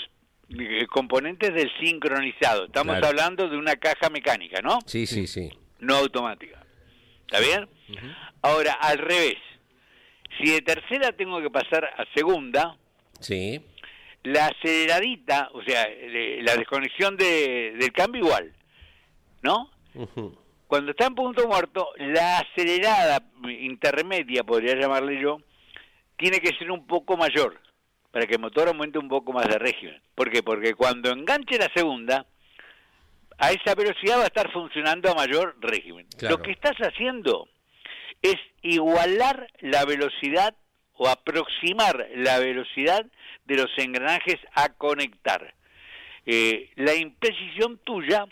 [0.58, 2.66] eh, componentes del sincronizado.
[2.66, 3.08] Estamos Claro.
[3.08, 4.78] hablando de una caja mecánica, ¿no?
[4.86, 5.50] Sí, sí, sí.
[5.80, 6.64] No automática.
[7.22, 7.68] ¿Está bien?
[8.44, 9.38] Ahora, al revés.
[10.38, 12.78] Si de tercera tengo que pasar a segunda,
[13.20, 13.60] Sí,
[14.24, 18.54] la aceleradita, o sea, le- la desconexión de- del cambio igual,
[19.42, 19.72] ¿no?
[19.96, 20.38] Ujú.
[20.76, 25.38] Cuando está en punto muerto, la acelerada intermedia, podría llamarle yo,
[26.18, 27.62] tiene que ser un poco mayor,
[28.12, 30.02] para que el motor aumente un poco más de régimen.
[30.16, 30.44] ¿Por qué?
[30.44, 32.26] Porque cuando enganche la segunda,
[33.38, 36.08] a esa velocidad va a estar funcionando a mayor régimen.
[36.18, 36.36] Claro.
[36.36, 37.48] Lo que estás haciendo
[38.22, 40.58] es igualar la velocidad
[40.96, 43.06] o aproximar la velocidad
[43.46, 45.54] de los engranajes a conectar.
[46.26, 48.26] Eh, la imprecisión tuya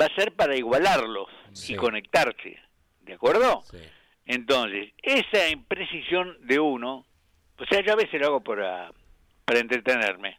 [0.00, 1.74] va a ser para igualarlos Sí.
[1.74, 2.58] y conectarse.
[3.02, 3.62] ¿De acuerdo?
[3.70, 3.78] Sí.
[4.26, 7.06] Entonces, esa imprecisión de uno,
[7.58, 8.90] o sea, yo a veces lo hago para,
[9.44, 10.38] para entretenerme,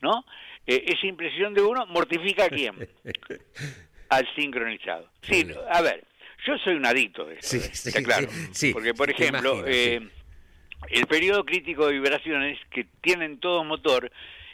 [0.00, 0.24] ¿no?
[0.66, 2.74] Eh, esa imprecisión de uno mortifica a quién?
[4.08, 5.10] Al sincronizado.
[5.22, 6.04] Sí, a ver,
[6.46, 7.70] yo soy un adicto de esto, Sí, ¿eh?
[7.72, 8.28] sí, está claro.
[8.52, 10.08] sí, Porque, por ejemplo, imagino, eh,
[10.88, 14.10] el periodo crítico de vibraciones que tienen todo motor,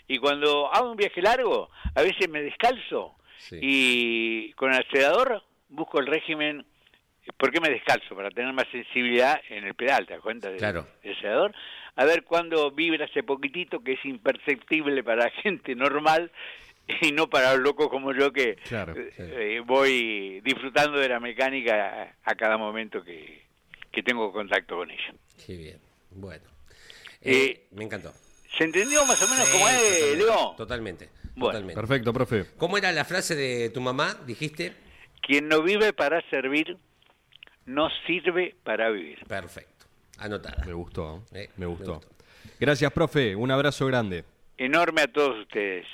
[0.09, 3.15] y cuando hago un viaje largo, a veces me descalzo
[3.49, 3.59] Sí.
[3.61, 6.65] y con el acelerador busco el régimen.
[7.37, 8.17] ¿Por qué me descalzo?
[8.17, 10.49] Para tener más sensibilidad en el pedal, ¿te das cuenta?
[10.49, 10.87] del- Claro.
[11.03, 11.55] del acelerador.
[11.95, 16.31] A ver cuándo vibra ese poquitito que es imperceptible para gente normal
[17.01, 19.23] y no para los locos como yo que Claro, eh, sí.
[19.25, 23.43] eh, voy disfrutando de la mecánica a, a cada momento que,
[23.93, 25.15] que tengo contacto con ella.
[25.47, 25.79] Qué bien.
[26.11, 26.45] Bueno.
[27.21, 28.13] Eh, Eh, me encantó.
[28.59, 30.55] ¿Se entendió más o menos Sí, cómo es, totalmente, Leo?
[30.57, 31.09] Totalmente.
[31.35, 31.53] Bueno.
[31.53, 31.75] totalmente.
[31.81, 32.47] Perfecto, profe.
[32.59, 34.17] ¿Cómo era la frase de tu mamá?
[34.27, 34.75] Dijiste.
[35.23, 36.77] Quien no vive para servir,
[37.67, 39.19] no sirve para vivir.
[39.27, 39.87] Perfecto.
[40.19, 40.65] Anotada.
[40.67, 42.01] Me gustó, Eh, me me gustó.
[42.61, 43.35] Gracias, profe.
[43.37, 44.25] Un abrazo grande.
[44.57, 45.87] Enorme a todos ustedes.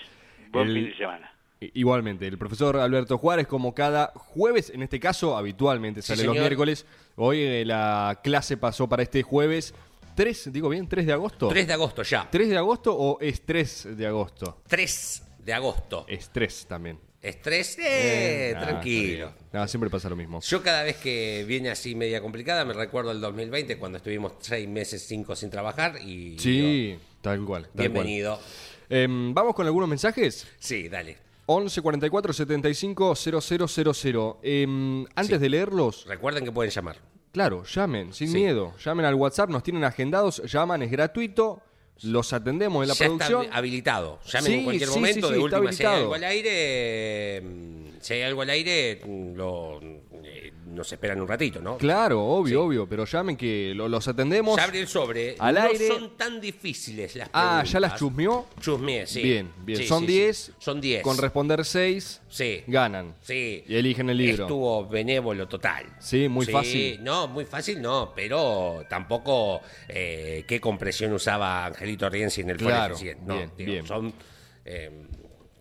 [0.50, 1.32] Buen El- fin de semana.
[1.60, 6.36] Igualmente, el profesor Alberto Juárez, como cada jueves, en este caso habitualmente Sí, sale los
[6.36, 6.86] miércoles.
[7.16, 9.74] Hoy eh, la clase pasó para este jueves.
[10.18, 10.88] ¿3, digo bien?
[10.88, 11.46] ¿3 de agosto?
[11.48, 12.28] 3 de agosto ya.
[12.28, 14.62] ¿3 de agosto o es 3 de agosto?
[14.66, 16.04] 3 de agosto.
[16.08, 16.98] Es 3 también.
[17.20, 19.32] Estrés, eh, Ah, tranquilo.
[19.52, 20.40] No, siempre pasa lo mismo.
[20.40, 24.68] Yo cada vez que viene así media complicada me recuerdo el 2020 cuando estuvimos seis
[24.68, 26.38] meses, cinco sin trabajar y...
[26.38, 27.62] Sí, tal cual.
[27.64, 27.90] tal cual.
[27.90, 28.40] Bienvenido.
[28.88, 30.46] Em, Vamos con algunos mensajes.
[30.58, 31.18] Sí, dale.
[31.46, 34.36] 11 44 75 0000.
[34.42, 36.98] Em, antes de leerlos, Recuerden que pueden llamar.
[37.32, 38.34] Claro, llamen, sin Sí.
[38.36, 38.74] miedo.
[38.84, 41.62] Llamen al WhatsApp, nos tienen agendados, llaman, es gratuito.
[42.02, 43.42] Los atendemos en la ya producción.
[43.46, 44.20] está habilitado.
[44.26, 45.30] Llamen Sí, en cualquier sí, momento.
[45.30, 49.80] de última, si hay algo al aire, mm, si hay algo al aire, mm, lo,
[50.22, 51.76] eh, nos esperan un ratito, ¿no?
[51.78, 52.66] Claro, obvio, Sí.
[52.66, 54.56] obvio, pero llamen que lo- los atendemos.
[54.56, 55.36] Ya abrí el sobre.
[55.38, 55.88] Al no aire.
[55.88, 57.72] son tan difíciles las Ah, preguntas.
[57.72, 58.46] ¿ya las chusmeó?
[58.60, 59.22] Chusmeé, sí.
[59.22, 59.78] Bien, bien.
[59.80, 60.12] Sí, Son sí, sí.
[60.12, 60.52] 10.
[60.58, 61.02] Son 10.
[61.02, 62.62] Con responder 6, Sí.
[62.66, 63.14] ganan.
[63.22, 63.64] Sí.
[63.66, 64.44] Y eligen el libro.
[64.44, 65.86] Estuvo benévolo total.
[66.00, 67.02] Sí, muy fácil.
[67.02, 72.94] No, muy fácil no, pero tampoco eh, qué compresión usaba Angelito Rienzi en el Claro,
[72.94, 73.18] recién.
[73.26, 73.86] No, bien, digo, bien.
[73.86, 74.12] Son,
[74.64, 74.90] eh,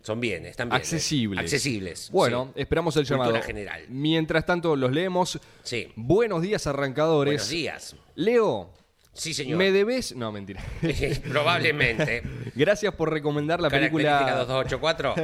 [0.08, 0.80] son bien, están bien.
[0.80, 1.38] Accesibles.
[1.44, 2.10] Accesibles.
[2.10, 2.62] Bueno, sí.
[2.62, 3.42] esperamos el Cultura llamado.
[3.44, 3.82] general.
[3.90, 5.38] Mientras tanto, los leemos.
[5.62, 5.92] Sí.
[5.96, 7.32] Buenos días, arrancadores.
[7.34, 7.96] Buenos días.
[8.14, 8.70] Leo,
[9.12, 9.58] Sí, señor.
[9.58, 10.16] me debes.
[10.16, 10.64] No, mentira.
[11.28, 12.22] Probablemente.
[12.54, 14.18] gracias por recomendar la película.
[14.18, 15.14] Característica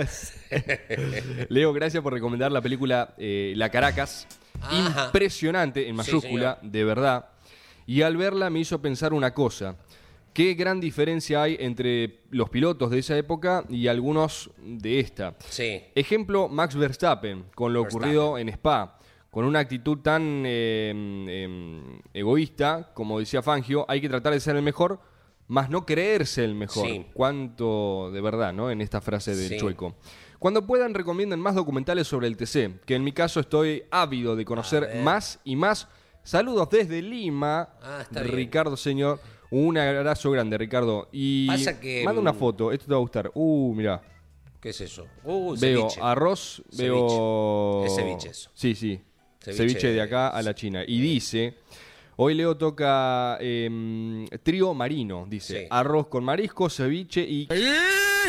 [0.51, 1.47] 2284.
[1.49, 4.27] Leo, gracias por recomendar la película eh, La Caracas.
[4.61, 5.07] Ajá.
[5.07, 7.27] Impresionante, en Sí, mayúscula, de verdad.
[7.87, 9.77] Y al verla me hizo pensar una cosa.
[10.35, 15.37] Qué gran diferencia hay entre los pilotos de esa época y algunos de esta.
[15.49, 15.81] Sí.
[15.95, 18.09] Ejemplo, Max Verstappen, con lo Verstappen.
[18.09, 18.99] ocurrido en Spa.
[19.31, 20.91] Con una actitud tan eh,
[21.45, 25.01] em, egoísta, como decía Fangio, hay que tratar de ser el mejor,
[25.49, 26.87] más no creerse el mejor.
[26.87, 27.07] Sí.
[27.15, 28.71] Cuánto de verdad, ¿no?
[28.71, 29.57] En esta frase del Sí.
[29.57, 29.95] Chueco.
[30.39, 34.45] Cuando puedan, recomienden más documentales sobre el TC, que en mi caso estoy ávido de
[34.45, 35.89] conocer más y más.
[36.23, 38.05] Saludos desde Lima, Ah.
[38.13, 39.21] Ricardo Señor.
[39.57, 41.09] Un abrazo grande, Ricardo.
[41.13, 43.31] Y Pasa que, manda una mm, foto, esto te va a gustar.
[43.35, 44.03] Uh, mira.
[44.61, 45.07] ¿Qué es eso?
[45.23, 46.01] Uh, Veo ceviche.
[46.03, 46.83] arroz, Ceviche.
[46.83, 47.85] veo.
[47.85, 48.51] Es ceviche eso.
[48.53, 49.01] Sí, sí.
[49.39, 50.83] Ceviche Ceviche, de acá a la China.
[50.85, 51.55] Y dice.
[52.17, 55.63] Hoy Leo toca em, trío marino, dice.
[55.63, 55.67] Sí.
[55.71, 57.47] Arroz con marisco, ceviche y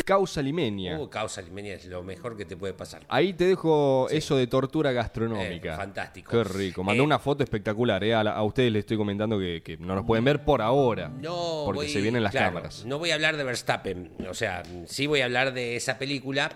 [0.04, 0.98] causa limeña.
[0.98, 3.04] Uh, causa limeña es lo mejor que te puede pasar.
[3.08, 5.74] Ahí te dejo eso de tortura gastronómica.
[5.74, 6.30] Eh, fantástico.
[6.30, 6.82] Qué rico.
[6.84, 8.02] Mandó Eh, una foto espectacular.
[8.04, 8.14] eh.
[8.14, 11.08] A, la- a ustedes les estoy comentando que, que no nos pueden ver por ahora.
[11.08, 12.84] No, porque voy- se vienen las claro, cámaras.
[12.84, 16.50] No voy a hablar de Verstappen, o sea, sí voy a hablar de esa película.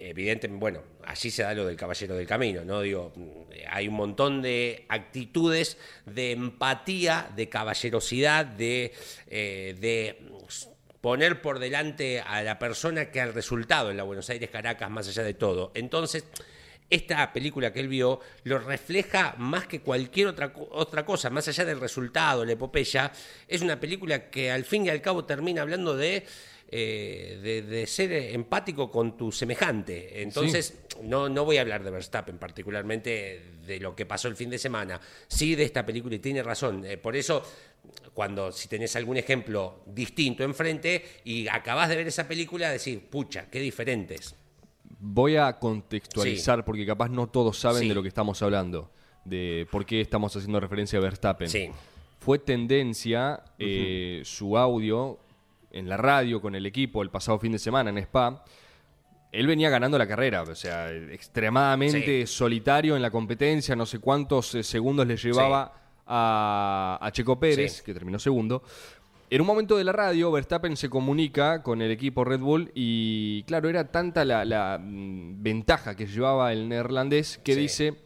[0.00, 2.80] Evidentemente, bueno, allí se da lo del Caballero del Camino, ¿no?
[2.82, 3.12] Digo,
[3.50, 8.92] eh, hay un montón de actitudes de empatía, de caballerosidad, de,
[9.28, 10.18] de
[11.00, 15.08] poner por delante a la persona que al resultado en la Buenos Aires Caracas, más
[15.08, 15.70] allá de todo.
[15.74, 16.24] Entonces,
[16.90, 21.64] esta película que él vio lo refleja más que cualquier otra, otra cosa, más allá
[21.64, 23.12] del resultado, la epopeya.
[23.46, 26.26] Es una película que al fin y al cabo termina hablando de,
[26.70, 30.22] eh, de, de ser empático con tu semejante.
[30.22, 34.50] Entonces, no, no voy a hablar de Verstappen particularmente de lo que pasó el fin
[34.50, 36.84] de semana, sí de esta película y tiene razón.
[36.84, 37.42] Eh, por eso,
[38.12, 43.46] cuando si tenés algún ejemplo distinto enfrente y acabás de ver esa película, decir, pucha,
[43.50, 44.34] qué diferentes.
[45.00, 47.88] Voy a contextualizar porque capaz no todos saben Sí.
[47.88, 48.90] de lo que estamos hablando,
[49.24, 51.48] de por qué estamos haciendo referencia a Verstappen.
[51.48, 51.70] Sí.
[52.18, 55.18] Fue tendencia eh, su audio
[55.78, 58.44] en la radio con el equipo el pasado fin de semana en Spa.
[59.30, 64.54] Él venía ganando la carrera, o sea, extremadamente solitario en la competencia, no sé cuántos
[64.54, 65.72] eh, segundos le llevaba
[66.06, 67.82] a, a Checo Pérez, Sí.
[67.84, 68.62] que terminó segundo.
[69.30, 73.42] En un momento de la radio, Verstappen se comunica con el equipo Red Bull y,
[73.42, 77.96] claro, era tanta la, la, mm, ventaja que llevaba el neerlandés que dice,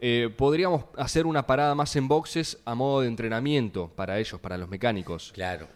[0.00, 4.56] eh, podríamos hacer una parada más en boxes a modo de entrenamiento para ellos, para
[4.56, 5.32] los mecánicos.
[5.34, 5.66] Claro.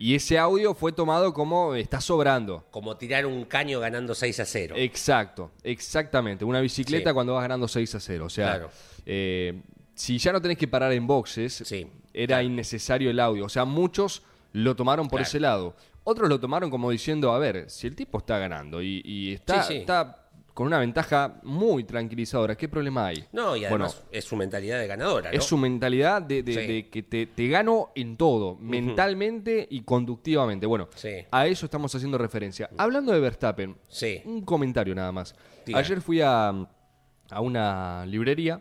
[0.00, 2.64] Y ese audio fue tomado como está sobrando.
[2.70, 4.74] Como tirar un caño ganando 6 a 0.
[4.78, 6.44] Exacto, exactamente.
[6.44, 7.14] Una bicicleta Sí.
[7.14, 8.26] cuando vas ganando 6 a 0.
[8.26, 8.70] O sea, Claro.
[9.04, 9.60] eh,
[9.94, 11.84] si ya no tenés que parar en boxes, Sí,
[12.14, 12.42] era claro.
[12.44, 13.44] innecesario el audio.
[13.44, 14.22] O sea, muchos
[14.52, 15.28] lo tomaron por Claro.
[15.28, 15.74] ese lado.
[16.04, 19.62] Otros lo tomaron como diciendo, a ver, si el tipo está ganando y, y está,
[19.64, 19.78] Sí, sí.
[19.80, 20.27] está
[20.58, 23.24] con una ventaja muy tranquilizadora, ¿qué problema hay?
[23.30, 25.38] No, y Bueno, además es su mentalidad de ganadora, ¿no?
[25.38, 26.66] es su mentalidad de, de- Sí.
[26.66, 30.66] de que te, te gano en todo, mentalmente y conductivamente.
[30.66, 31.10] Bueno, Sí.
[31.30, 32.68] a eso estamos haciendo referencia.
[32.76, 34.20] Hablando de Verstappen, Sí.
[34.24, 35.32] un comentario nada más.
[35.72, 38.60] Ayer fui a, a una librería.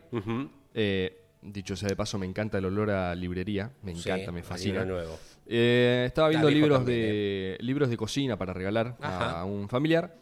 [0.76, 3.72] Eh, dicho sea de paso, me encanta el olor a librería.
[3.82, 4.86] Me encanta, me fascina.
[4.86, 5.18] nuevo.
[5.48, 10.14] Eh, estaba viendo viejo libros también, de libros de cocina para regalar a un familiar.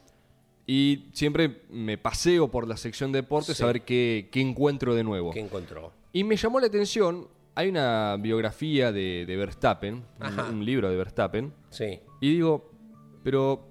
[0.68, 3.64] Y siempre me paseo por la sección de deportes Sí.
[3.64, 5.32] a ver qué, qué encuentro de nuevo.
[5.32, 5.92] ¿Qué encontró?
[6.12, 10.04] Y me llamó la atención, hay una biografía de, de Verstappen,
[10.52, 12.00] un, libro de Verstappen, Sí.
[12.22, 12.72] y digo,
[13.24, 13.68] pero,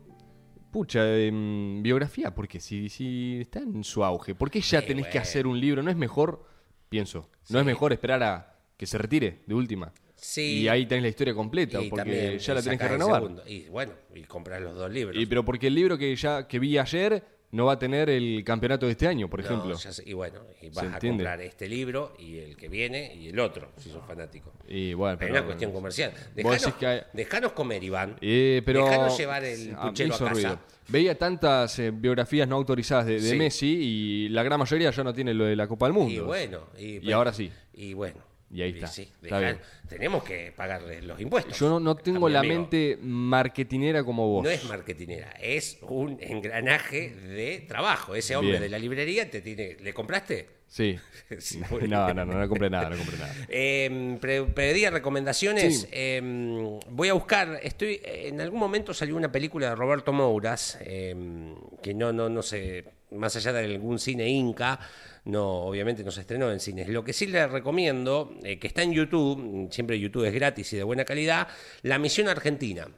[0.71, 5.09] pucha, em, biografía, porque si, si está en su auge, ¿por qué ya Sí, tenés
[5.09, 5.83] que hacer un libro?
[5.83, 6.45] ¿No es mejor,
[6.89, 9.93] pienso, no es mejor esperar a que se retire de última?
[10.27, 10.61] Sí.
[10.63, 13.23] Y ahí tenés la historia completa, Y porque ya la tenés que renovar.
[13.47, 15.15] Y bueno, y comprar los dos libros.
[15.21, 18.43] Y, pero porque el libro que ya que vi ayer no va a tener el
[18.43, 19.79] campeonato de este año, por No, entiendo.
[19.79, 23.29] ya sé, y bueno, y vas a comprar este libro y el que viene y
[23.29, 24.51] el otro, si sos fanático.
[24.67, 26.13] Y bueno, Pero es una cuestión comercial.
[26.35, 28.17] Dejanos, hay- comer, Iván.
[28.23, 30.31] Eh, pero Dejanos llevar el Ah, puchero a casa.
[30.33, 30.59] ruido.
[30.89, 33.37] Veía tantas eh, biografías no autorizadas de, de Sí.
[33.37, 36.13] Messi y la gran mayoría ya no tiene lo de la Copa del Mundo.
[36.13, 36.61] Y bueno.
[36.79, 37.53] Y, Y ahora sí.
[37.75, 38.17] Y bueno.
[38.55, 38.87] Y ahí está.
[38.87, 41.59] sí, Está tenemos que pagarle los impuestos.
[41.59, 42.55] Yo no, no tengo la amigo.
[42.55, 44.45] mente marketinera como vos.
[44.45, 48.15] No es marketinera, es un engranaje de trabajo.
[48.15, 48.63] Ese hombre Bien.
[48.63, 49.77] de la librería te tiene.
[49.81, 50.49] ¿Le compraste?
[50.69, 50.97] Sí.
[51.39, 53.35] Sí, no, no, no, no compré nada, no compré nada.
[53.49, 54.19] Eh,
[54.55, 55.81] pedía recomendaciones.
[55.81, 55.89] Sí.
[55.91, 57.59] eh, voy a buscar.
[57.61, 58.01] Estoy.
[58.05, 61.15] En algún momento salió una película de Roberto Mouras eh,
[61.83, 62.85] que no, no, no sé.
[63.15, 64.79] Más allá de algún cine inca,
[65.25, 66.89] no, obviamente no se estrenó en cines.
[66.89, 70.77] Lo que sí le recomiendo, eh, que está en YouTube, siempre YouTube es gratis y
[70.77, 71.49] de buena calidad,
[71.83, 72.89] La Misión Argentina.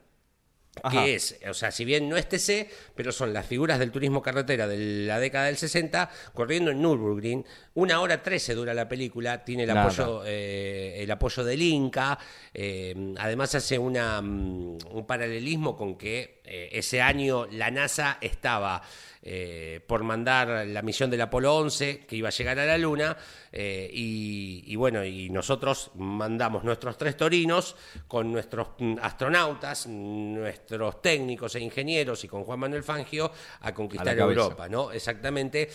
[0.83, 1.05] Ajá.
[1.05, 4.21] que es, o sea, si bien no es TC, pero son las figuras del turismo
[4.21, 7.47] carretera de la década del 60 corriendo en Nürburgring.
[7.75, 9.85] Una hora trece dura la película, tiene el Nada.
[9.85, 12.19] apoyo, eh, el apoyo del Inca,
[12.53, 18.83] eh, además hace una, mm, un paralelismo con que eh, ese año la NASA estaba
[19.29, 23.17] eh, por mandar la misión del Apolo 11 que iba a llegar a la Luna
[23.51, 27.75] eh, y, y bueno, y nosotros mandamos nuestros tres torinos
[28.07, 33.33] con nuestros mm, astronautas, nuestros técnicos e ingenieros y con Juan Manuel Fangio
[33.63, 34.23] a conquistar A.
[34.23, 34.93] Europa, ¿no?
[34.93, 35.69] Exactamente.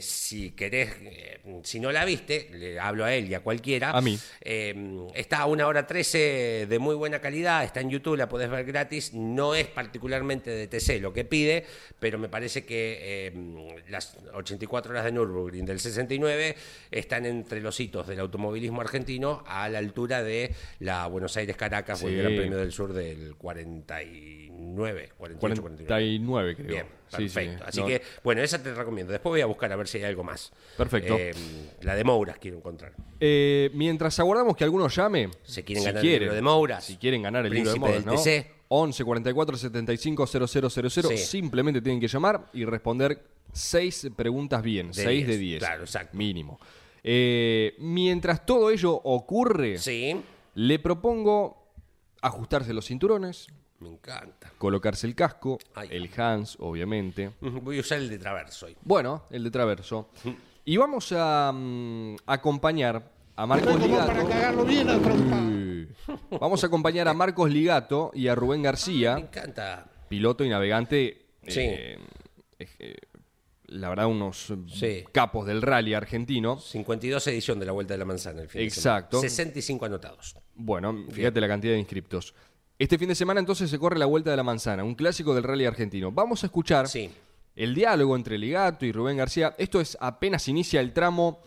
[0.00, 0.90] Si querés,
[1.62, 3.92] si no la viste, le hablo a él y a cualquiera.
[3.92, 4.18] A mí.
[5.14, 8.64] Está a una hora 13 de muy buena calidad, está en YouTube, la podés ver
[8.66, 9.14] gratis.
[9.14, 11.64] No es particularmente de TC lo que pide,
[12.00, 16.56] pero me parece que eh, las 84 horas de Nürburgring del 69
[16.90, 22.08] están entre los hitos del automovilismo argentino a la altura de la Buenos Aires-Caracas o
[22.08, 22.18] el Sí.
[22.18, 25.86] Gran Premio del Sur del 49, 48, 49.
[25.86, 26.66] 49 creo.
[26.68, 26.86] Bien,
[27.16, 27.34] Sí, sí.
[27.34, 27.64] perfecto.
[27.68, 29.12] Así No, que, bueno, esa te recomiendo.
[29.12, 30.52] Después voy a buscar a ver si hay algo más.
[30.76, 31.16] Perfecto.
[31.16, 31.32] Eh,
[31.82, 32.92] la de Mouras quiero encontrar.
[33.20, 36.84] eh, mientras aguardamos que alguno llame, Si quieren si ganar el quieren, libro de Mouras,
[36.84, 38.20] si quieren ganar el libro de Príncipe Mouras, del ¿no?
[38.20, 38.54] TC.
[38.76, 41.16] 11 44 75 000, Sí.
[41.18, 45.58] simplemente tienen que llamar y responder seis preguntas bien, De 6 de 10, 10.
[45.60, 46.16] claro, exacto.
[46.16, 46.58] Mínimo.
[47.02, 50.16] Eh, mientras todo ello ocurre, Sí,
[50.54, 51.68] le propongo
[52.20, 53.46] ajustarse los cinturones,
[53.78, 54.50] me encanta.
[54.58, 55.88] colocarse el casco, Ay.
[55.92, 57.30] el Hans, obviamente.
[57.40, 58.76] Voy a usar el de Traverso hoy.
[58.82, 60.08] Bueno, el de Traverso.
[60.64, 64.66] Y vamos a mm, acompañar a Marcos Ligato.
[64.66, 65.63] Sí.
[66.40, 69.86] Vamos a acompañar a Marcos Ligato y a Rubén Me García, encanta.
[70.08, 71.26] piloto y navegante.
[71.46, 71.60] Sí.
[71.60, 71.98] eh,
[72.58, 72.96] eh,
[73.66, 75.04] la verdad, unos Sí.
[75.12, 76.58] capos del rally argentino.
[76.58, 78.42] 52 edición de la Vuelta de la Manzana.
[78.42, 79.18] El fin de Exacto.
[79.18, 79.30] semana.
[79.30, 80.36] 65 anotados.
[80.54, 82.34] Bueno, fíjate la cantidad de inscriptos.
[82.78, 85.44] Este fin de semana entonces se corre la Vuelta de la Manzana, un clásico del
[85.44, 86.12] rally argentino.
[86.12, 87.10] Vamos a escuchar Sí.
[87.56, 89.54] el diálogo entre Ligato y Rubén García.
[89.58, 91.40] Esto es apenas inicia el tramo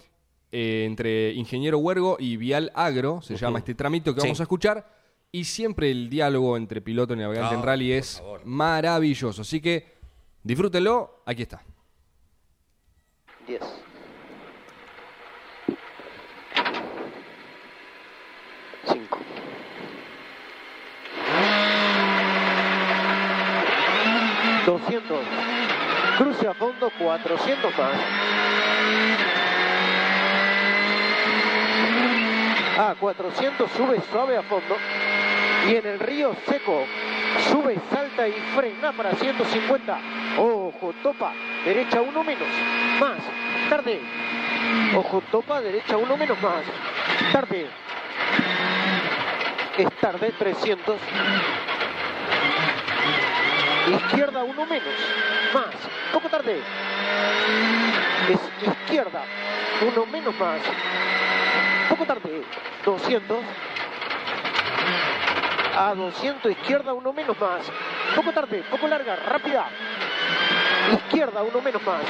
[0.51, 4.27] eh, entre Ingeniero Huergo y Vial Agro, se llama este tramito que Sí.
[4.27, 4.97] vamos a escuchar.
[5.31, 8.41] Y siempre el diálogo entre piloto y navegante Ah, en rally por es favor.
[8.45, 9.41] maravilloso.
[9.41, 9.85] Así que
[10.43, 11.61] disfrútenlo, aquí está.
[13.45, 13.61] 10.
[18.85, 19.17] Cinco.
[24.65, 25.19] Doscientos.
[26.17, 27.91] Cruce a fondo, 400 más.
[32.77, 34.77] A 400 sube suave a fondo.
[35.67, 36.85] Y en el río seco
[37.49, 39.99] sube, salta y frena para 150.
[40.37, 41.33] Ojo, topa,
[41.65, 42.47] derecha uno menos.
[42.99, 43.17] Más,
[43.69, 43.99] tarde.
[44.95, 46.63] Ojo, topa, derecha uno menos más.
[47.31, 47.67] Tarde.
[49.77, 50.97] Es tarde, 300.
[53.87, 54.93] Izquierda uno menos.
[55.53, 55.75] Más.
[56.13, 56.61] Poco tarde.
[58.29, 59.23] Es izquierda.
[59.81, 60.61] Uno menos más.
[61.89, 62.43] Poco tarde.
[62.85, 63.37] 200.
[65.77, 67.61] A 200 izquierda, uno menos más.
[68.15, 69.67] Poco tarde, poco larga, rápida.
[70.93, 72.01] Izquierda, uno menos más.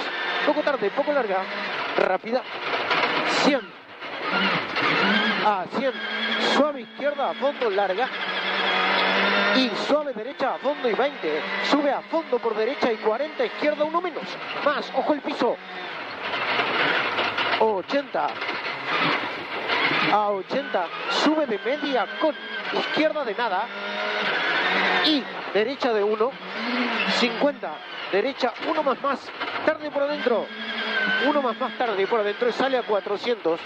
[0.45, 1.43] Poco tarde, poco larga,
[1.97, 2.41] rápida.
[3.43, 3.61] 100.
[5.45, 5.93] A 100.
[6.55, 8.07] Suave izquierda, a fondo, larga.
[9.57, 11.41] Y suave derecha a fondo y 20.
[11.69, 14.23] Sube a fondo por derecha y 40 izquierda, uno menos.
[14.63, 15.57] Más, ojo el piso.
[17.59, 18.27] 80.
[20.11, 20.87] A 80.
[21.23, 22.35] Sube de media con
[22.73, 23.67] izquierda de nada.
[25.05, 26.31] Y derecha de 1.
[27.19, 27.77] 50.
[28.11, 29.19] Derecha, uno más más.
[29.65, 30.45] Tarde por adentro.
[31.27, 33.59] Uno más más tarde por adentro y sale a 400.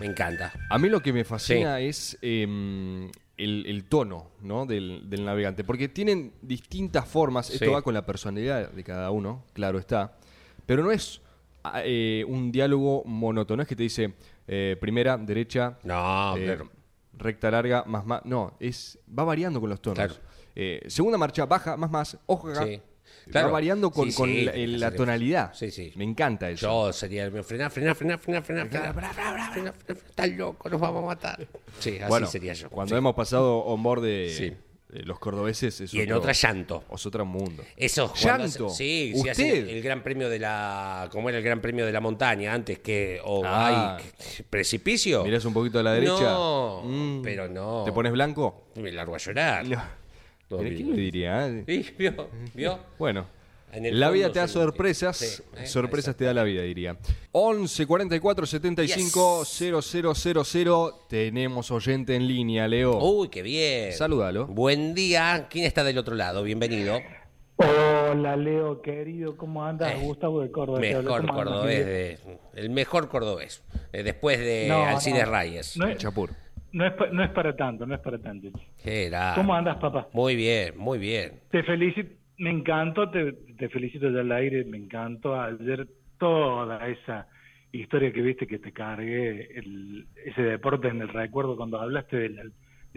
[0.00, 0.52] Me encanta.
[0.68, 4.66] A mí lo que me fascina es em, el, el tono ¿no?
[4.66, 5.64] del, del navegante.
[5.64, 10.16] Porque tienen distintas formas, esto va con la personalidad de cada uno, claro está.
[10.64, 11.20] Pero no es
[11.64, 14.14] ah, eh, un diálogo monótono, es que te dice
[14.46, 16.58] eh, primera, derecha, No, eh,
[17.12, 18.24] recta larga, más más.
[18.24, 19.96] No, es va variando con los tonos.
[19.96, 20.14] Claro.
[20.54, 22.64] Eh, segunda marcha, baja, más más, ojo acá.
[22.64, 22.80] Sí.
[23.30, 23.48] Claro.
[23.48, 25.52] Va variando con, sí, sí, con la, el, la, tonalidad.
[25.52, 25.92] Sí, sí.
[25.96, 26.66] Me encanta eso.
[26.66, 31.48] Yo sería el frená, frená, frená, frená, frená, frená, estás loco, nos vamos a matar.
[31.80, 32.70] Sí, así bueno, sería yo.
[32.70, 34.56] Cuando hemos pasado on board de
[34.92, 38.76] eh, los cordobeses es y otro, en otra llanto es otro mundo eso llanto hace,
[38.76, 39.34] sí, ¿Usted?
[39.34, 42.78] sí el gran premio de la como era el gran premio de la montaña antes
[42.78, 43.98] que o oh, ah.
[44.48, 47.22] precipicio miras un poquito a la derecha no mm.
[47.22, 50.05] pero no te pones blanco me largo a llorar no.
[50.48, 51.48] ¿Quién le diría?
[51.48, 51.64] eh?
[51.66, 52.28] Sí, ¿Vio?
[52.54, 52.78] ¿Vio?
[52.98, 53.26] Bueno.
[53.72, 56.62] En el La fondo vida te da sorpresas, Sí, eh, sorpresas te da la vida,
[56.62, 56.96] diría.
[57.32, 60.92] 11 44 75 0000.
[61.08, 62.96] Tenemos oyente en línea, Leo.
[63.02, 63.92] Uy, qué bien.
[63.92, 64.46] Salúdalo.
[64.46, 65.48] Buen día.
[65.50, 66.42] ¿Quién está del otro lado?
[66.42, 66.98] Bienvenido.
[67.58, 69.92] Hola Leo, querido, ¿cómo andas?
[69.94, 70.80] Eh, Gustavo de Córdoba.
[70.80, 70.88] te.
[70.94, 72.18] Mejor ¿Cómo andas, cordobés, de-
[72.54, 73.62] el mejor cordobés.
[73.92, 75.32] eh, después de No, Alcides no.
[75.32, 75.76] Reyes.
[75.76, 76.30] No El es, Chapur.
[76.72, 78.48] No, es, no es para tanto, no es para tanto.
[79.34, 80.08] ¿Cómo andas, papá?
[80.12, 81.40] Muy bien, muy bien.
[81.50, 85.86] Te felicito, me encantó, te, te felicito ya al aire, me encantó ayer
[86.18, 87.28] toda esa
[87.72, 92.28] historia que viste que te cargué, el, ese deporte en el recuerdo cuando hablaste de
[92.30, 92.42] la,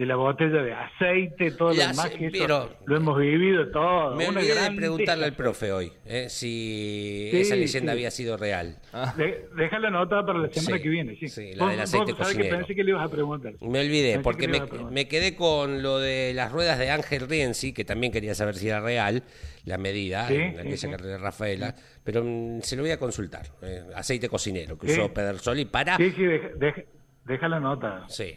[0.00, 4.16] de la botella de aceite, todo lo demás que eso pero- lo hemos vivido todo.
[4.16, 7.98] Me una olvidé de gran preguntarle al profe hoy eh, si Sí, esa leyenda sí.
[7.98, 8.78] había sido real.
[9.18, 11.28] De- déjala anotada para la semana Sí, que viene, sí.
[11.28, 12.56] sí, la Vos- del vos aceite que cocinero.
[12.56, 13.52] pensé que le ibas a preguntar.
[13.60, 17.28] Me olvidé, Pensé porque que me, me quedé con lo de las ruedas de Ángel
[17.28, 19.22] Rienzi, que también quería saber si era real
[19.66, 23.48] la medida Sí, en aquella carrera de Rafaela, pero mm, se lo voy a consultar.
[23.60, 24.98] eh, aceite cocinero que Sí.
[24.98, 25.98] usó Pedersoli para...
[25.98, 26.82] Sí, sí, deja, deja,
[27.26, 28.04] deja la nota.
[28.08, 28.34] Sí.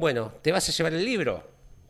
[0.00, 1.42] Bueno, ¿te vas a llevar el libro?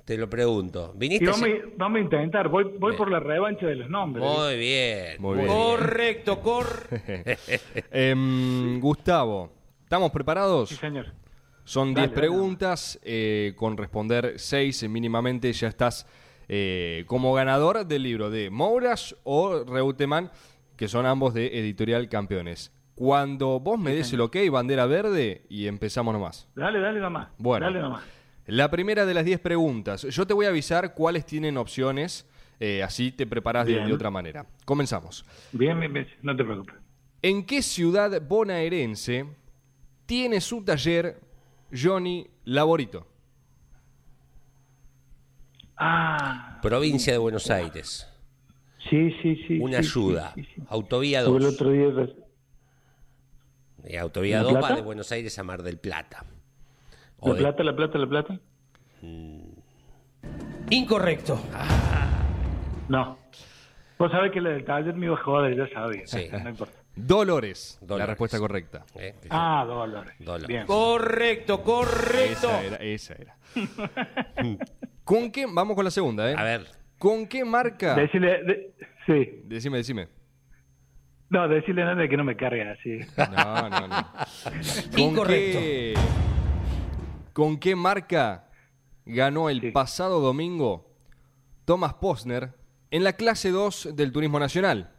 [0.04, 0.92] Te lo pregunto.
[0.96, 1.24] ¿Viniste?
[1.24, 2.96] Y vamos, a- vamos a intentar, voy, voy Bien.
[2.98, 4.24] por la revancha de los nombres.
[4.26, 5.16] Muy bien.
[5.20, 5.46] Muy bien.
[5.46, 7.42] Correcto, correcto.
[7.92, 9.52] Em, Gustavo,
[9.84, 10.70] ¿estamos preparados?
[10.70, 11.06] Sí, señor.
[11.64, 12.20] Son Dale, 10 dale.
[12.28, 16.04] preguntas, eh, con responder 6 mínimamente ya estás
[16.48, 20.32] eh, como ganador del libro de Mouras o Reutemann,
[20.76, 22.72] que son ambos de Editorial Campeones.
[23.00, 26.46] Cuando vos me des el ok, bandera verde y empezamos nomás.
[26.54, 27.28] Dale, dale nomás.
[27.38, 28.04] Bueno, Dale nomás.
[28.44, 30.02] la primera de las 10 preguntas.
[30.02, 32.28] Yo te voy a avisar cuáles tienen opciones,
[32.58, 34.44] eh, así te preparas de, otra manera.
[34.66, 35.24] Comenzamos.
[35.50, 36.08] Bien, bien, bien.
[36.20, 36.74] No te preocupes.
[37.22, 39.24] ¿En qué ciudad bonaerense
[40.04, 41.20] tiene su taller
[41.72, 43.06] Johnny Laborito?
[45.78, 48.06] Ah, Provincia de Buenos Aires.
[48.90, 49.58] sí, sí, sí.
[49.58, 50.32] Una sí, ayuda.
[50.34, 50.62] sí, sí, sí.
[50.68, 51.54] Autovía Porque el 2.
[51.54, 52.14] otro día...
[53.88, 54.74] Y Autovía ¿La 2 va Plata?
[54.76, 56.24] de Buenos Aires a Mar del Plata.
[57.18, 58.40] O ¿La de- plata, la plata, la plata?
[60.70, 61.40] Incorrecto.
[62.88, 63.18] No.
[63.98, 66.06] Vos sabés que la del taller me iba a joder, ya sabía.
[66.06, 66.28] Sí.
[66.42, 66.74] No importa.
[66.96, 68.08] Dolores, la Dolores.
[68.08, 68.84] respuesta correcta.
[68.96, 69.14] ¿eh?
[69.30, 70.12] Ah, dólares.
[70.18, 70.48] Dólares.
[70.48, 70.66] Bien.
[70.66, 72.48] Correcto, correcto.
[72.50, 73.36] Esa era, esa era.
[75.04, 75.46] ¿Con qué?
[75.48, 76.34] Vamos con la segunda, ¿eh?
[76.36, 76.66] A ver.
[76.98, 77.94] ¿Con qué marca?
[77.94, 78.72] Decile, de-
[79.06, 79.40] sí.
[79.44, 80.08] Decime, decime.
[81.32, 82.98] No, decirle nada de que no me cargue así.
[83.16, 84.06] No, no, no.
[84.90, 85.58] ¿Con Incorrecto.
[85.60, 85.94] Qué,
[87.32, 88.48] ¿Con qué marca
[89.06, 89.70] ganó el Sí.
[89.70, 90.90] pasado domingo
[91.64, 92.50] Thomas Posner
[92.90, 94.90] en la clase 2 del Turismo Nacional?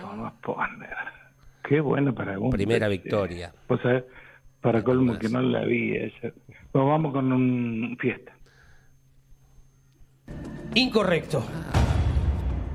[0.00, 0.94] Tomás Posner.
[1.68, 2.56] Qué buena pregunta.
[2.56, 3.52] Primera Eh, victoria.
[3.68, 4.04] Vos sabés,
[4.60, 6.28] para colmo que no la vi esa.
[6.72, 8.32] Bueno, vamos con un fiesta.
[10.74, 11.44] Incorrecto.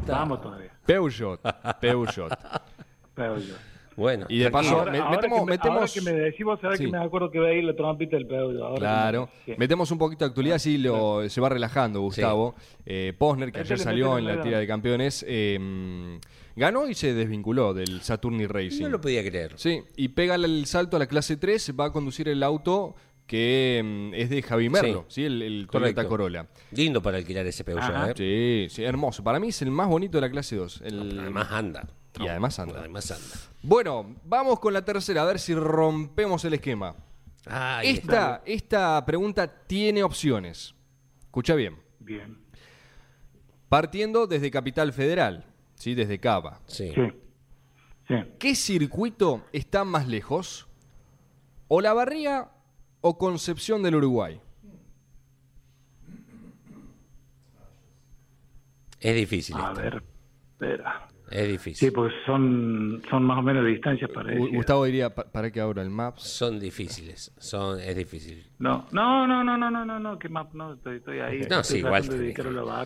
[0.07, 0.71] Vamos todavía.
[0.85, 1.39] Peugeot.
[1.79, 2.31] Peugeot.
[3.17, 3.55] Yo.
[3.97, 4.25] Bueno.
[4.29, 6.85] Y de paso, me- metemos- que me, metemos- ahora que me vos sabés Sí.
[6.85, 8.65] que me acuerdo que veía la trompita del pedo.
[8.65, 9.29] Ahora Claro.
[9.45, 9.59] me- sí.
[9.59, 12.55] Metemos un poquito de actualidad, así lo, se va relajando Gustavo.
[12.85, 16.19] Eh, Posner, que ayer Métele, salió en la tira de campeones, eh,
[16.55, 18.83] ganó y se desvinculó del Saturni Racing.
[18.83, 19.53] No lo podía creer.
[19.57, 22.95] Sí, y pega el salto a la clase 3, va a conducir el auto
[23.31, 25.21] que mm, es de Javi Merlo, Sí.
[25.21, 25.23] ¿sí?
[25.25, 26.05] el, el Toyota.
[26.05, 26.47] Corolla.
[26.71, 28.19] Lindo para alquilar ese Peugeot.
[28.19, 28.67] ¿eh?
[28.69, 29.23] Sí, sí, hermoso.
[29.23, 30.81] Para mí es el más bonito de la clase 2.
[30.83, 31.87] El- Además anda.
[32.19, 32.79] Y además anda.
[32.81, 33.25] Además anda.
[33.63, 36.93] Bueno, vamos con la tercera, a ver si rompemos el esquema.
[37.45, 40.75] Ahí Esta, esta pregunta tiene opciones.
[41.21, 41.77] Escucha bien.
[41.99, 42.37] Bien.
[43.69, 45.95] Partiendo desde Capital Federal, ¿sí?
[45.95, 46.59] desde Cava.
[46.67, 46.91] Sí.
[46.93, 47.01] Sí.
[48.09, 48.15] Sí.
[48.39, 50.67] ¿Qué circuito está más lejos?
[51.69, 52.49] ¿O La Barría
[53.01, 54.39] o Concepción del Uruguay?
[58.99, 59.55] Es difícil.
[59.57, 59.81] A esta.
[59.81, 60.03] ver,
[60.53, 61.07] espera.
[61.31, 61.87] Es difícil.
[61.89, 64.37] Sí, pues son, son más o menos distancias para.
[64.37, 66.23] Gustavo diría, pa- para que abra el Maps.
[66.23, 68.45] Son difíciles, son, es difícil.
[68.59, 71.39] No, no, no, no, no, no, no, no, que map, no, estoy, estoy ahí.
[71.49, 72.03] No, estoy sí, igual.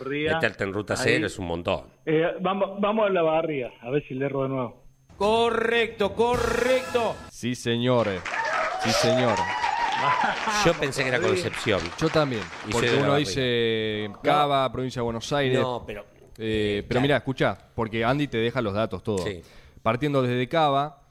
[0.08, 1.00] Meterte en ruta Ahí.
[1.04, 1.86] cero es un montón.
[2.06, 4.84] Eh, vamos, vamos a la barría, a ver si le erro de nuevo.
[5.18, 7.16] Correcto, correcto.
[7.32, 8.22] Sí, señores.
[8.84, 9.36] Sí, señor.
[10.66, 11.80] Yo pensé que era Concepción.
[12.00, 12.42] Yo también.
[12.68, 15.60] Y Porque de uno dice Cava, provincia de Buenos Aires.
[15.60, 16.06] No, pero.
[16.38, 17.02] Eh, pero claro.
[17.02, 19.24] mira, escucha, porque Andy te deja los datos todos.
[19.24, 19.42] Sí.
[19.82, 21.02] Partiendo desde Cava,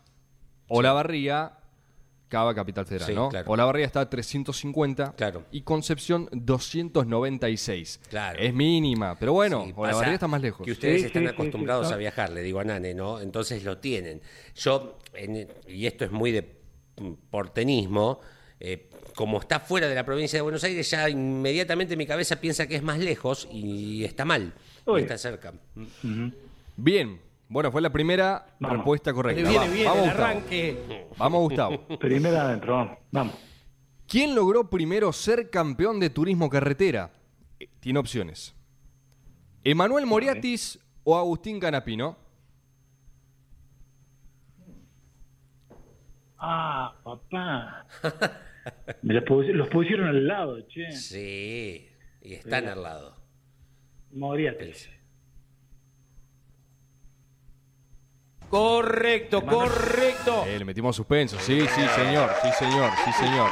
[0.68, 1.53] Olavarría,
[2.28, 3.28] Cava Capital Federal, Sí, ¿no?
[3.30, 3.51] claro.
[3.51, 5.45] Olavarría está a 350 Claro.
[5.51, 8.01] y Concepción 296.
[8.11, 8.39] Claro.
[8.39, 10.64] Es mínima, pero bueno, Sí, Olavarría está más lejos.
[10.64, 11.95] Que ustedes Sí, están sí, sí, acostumbrados sí.
[11.95, 13.20] a viajar, le digo a Nane, ¿no?
[13.20, 14.20] Entonces lo tienen.
[14.57, 16.43] Yo, en- y esto es muy de
[17.30, 18.20] portenismo,
[18.61, 22.66] eh, como está fuera de la provincia de Buenos Aires, ya inmediatamente mi cabeza piensa
[22.66, 24.52] que es más lejos y está mal.
[24.98, 25.52] está cerca.
[26.76, 28.78] Bien, bueno, fue la primera Vamos.
[28.78, 29.48] respuesta correcta.
[29.48, 30.24] Viene bien vamos, el Gustavo.
[30.26, 31.07] arranque.
[31.16, 31.86] Vamos, Gustavo.
[32.00, 33.34] Primera adentro, vamos, vamos.
[34.09, 37.12] ¿Quién logró primero ser campeón de turismo carretera?
[37.61, 38.55] Eh, Tiene opciones.
[39.62, 42.16] ¿Emanuel Moriatis o Agustín Canapino?
[46.47, 47.86] Ah, papá.
[49.03, 50.92] Me los, pus- los pusieron al lado, che.
[50.92, 51.88] Sí,
[52.20, 53.16] y están al lado.
[54.12, 54.72] Moríate.
[58.49, 60.45] Correcto, correcto.
[60.47, 61.38] Eh, le metimos suspenso.
[61.40, 62.30] Sí, sí, señor.
[62.42, 62.90] Sí, señor.
[63.05, 63.51] Sí, señor.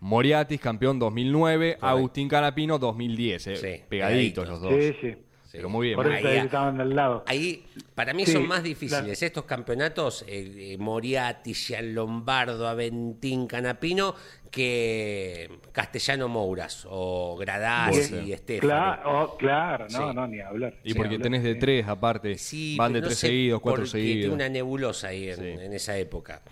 [0.00, 1.78] Moriatis, campeón 2009.
[1.80, 3.46] Agustín Canapino, 2010.
[3.46, 3.56] eh.
[3.56, 4.48] Sí, Pegaditos pegaditos.
[4.48, 4.72] los dos.
[4.72, 5.16] Sí, sí.
[5.52, 5.96] Pero muy bien.
[5.96, 6.28] Por eso.
[6.28, 7.24] Ahí- ahí estaban al lado.
[7.26, 7.64] Ahí,
[7.96, 14.14] para mí Sí, son más difíciles estos campeonatos, eh, eh, Moriati, Gian Lombardo, Aventín, Canapino,
[14.50, 18.68] que Castellano Mouras o Gradaz Bueno, y Estefano.
[18.72, 20.14] Claro, oh, claro, no, Sí.
[20.14, 20.74] no, ni hablar.
[20.84, 21.58] Y porque hablar, tenés de sí.
[21.58, 22.38] tres aparte.
[22.38, 24.34] Sí, Van de no tres seguidos, cuatro qué, Tiene seguidos.
[24.34, 25.42] una nebulosa ahí en, Sí.
[25.64, 26.42] en esa época.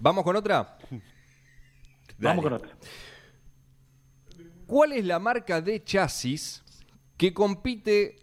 [0.00, 0.76] ¿Vamos con otra?
[2.18, 2.70] Vamos con otro.
[4.66, 6.62] ¿Cuál es la marca de chasis
[7.18, 8.16] que compite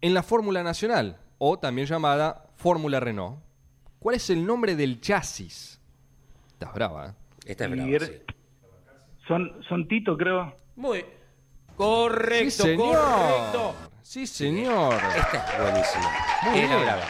[0.00, 1.18] en la Fórmula Nacional?
[1.38, 3.38] O también llamada Fórmula Renault.
[4.00, 5.80] ¿Cuál es el nombre del chasis?
[6.52, 7.12] Estás brava, ¿eh?
[7.46, 8.12] Esta es Y brava, era- sí.
[9.28, 10.54] Son, son Tito, creo.
[10.76, 11.04] Muy.
[11.76, 12.96] Correcto, sí, señor.
[12.98, 13.74] correcto.
[14.02, 14.94] Sí, señor.
[14.94, 16.10] Esta es buenísima.
[16.50, 16.82] Muy Era bien.
[16.86, 17.04] brava.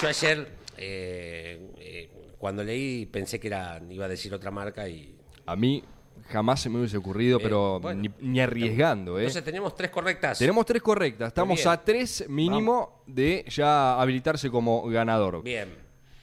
[0.00, 5.14] Yo ayer, eh, eh, cuando leí, pensé que era, iba a decir otra marca y.
[5.46, 5.82] A mí
[6.28, 8.00] jamás se me hubiese ocurrido, Eh, pero bueno.
[8.02, 9.22] ni, ni arriesgando, ¿eh?
[9.22, 10.38] Entonces tenemos tres correctas.
[10.38, 11.28] Tenemos tres correctas.
[11.28, 15.42] Estamos a tres mínimo de ya habilitarse como ganador.
[15.42, 15.68] Bien.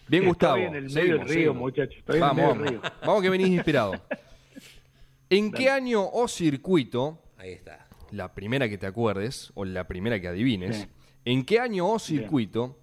[0.08, 0.58] Bien, Estoy Gustavo.
[0.58, 1.96] en el medio Seguimos, del río, muchachos.
[1.98, 2.64] Estoy Vamos, medio vamos.
[2.64, 2.92] del río.
[3.02, 3.94] Vamos que venís inspirado.
[5.30, 7.88] ¿En qué año o circuito, Ahí está.
[8.12, 10.88] la primera que te acuerdes, o la primera que adivines, Sí.
[11.26, 12.78] en qué año o circuito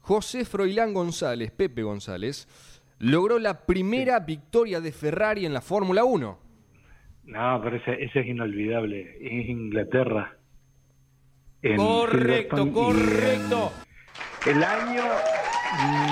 [0.00, 2.46] José Froilán González, Pepe González,
[2.98, 6.38] logró la primera victoria de Ferrari en la Fórmula 1?
[7.24, 9.16] No, pero ese, ese es inolvidable.
[9.20, 10.34] Es Inglaterra.
[11.62, 13.72] En Correcto, correcto.
[14.46, 15.02] en- el año,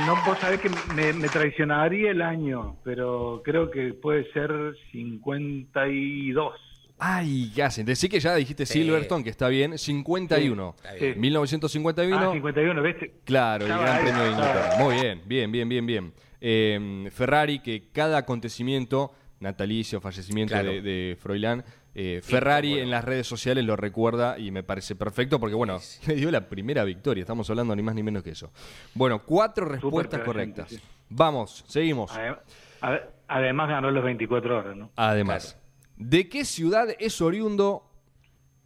[0.06, 4.50] no puedo saber que me, me traicionaría el año, pero creo que puede ser
[4.92, 6.52] 52.
[6.98, 7.84] Ay, ¿qué hacen?
[7.86, 8.80] Decí que ya dijiste Sí.
[8.82, 10.74] Silverstone, que está bien, 51.
[10.76, 11.14] Está bien.
[11.14, 11.20] Sí.
[11.20, 12.30] 1951.
[12.30, 12.96] Ah, 51, ¿ves?
[13.24, 14.70] Claro, el Gran ahí, Premio de Inglaterra.
[14.78, 16.12] Muy bien, bien, bien, bien, bien.
[16.40, 20.70] Eh, Ferrari, que cada acontecimiento, natalicio, fallecimiento Claro.
[20.70, 21.64] de, de Froilán,
[21.94, 22.84] eh, Ferrari bueno.
[22.84, 26.48] en las redes sociales lo recuerda y me parece perfecto porque, bueno, le dio la
[26.48, 27.22] primera victoria.
[27.22, 28.52] Estamos hablando ni más ni menos que eso.
[28.94, 30.68] Bueno, cuatro respuestas correctas.
[30.70, 30.80] sí.
[31.08, 32.10] Vamos, seguimos.
[32.12, 32.38] Adem-
[32.80, 34.90] ade- Además ganó los 24 horas, ¿no?
[34.96, 35.58] Además,
[35.96, 37.90] ¿de qué ciudad es oriundo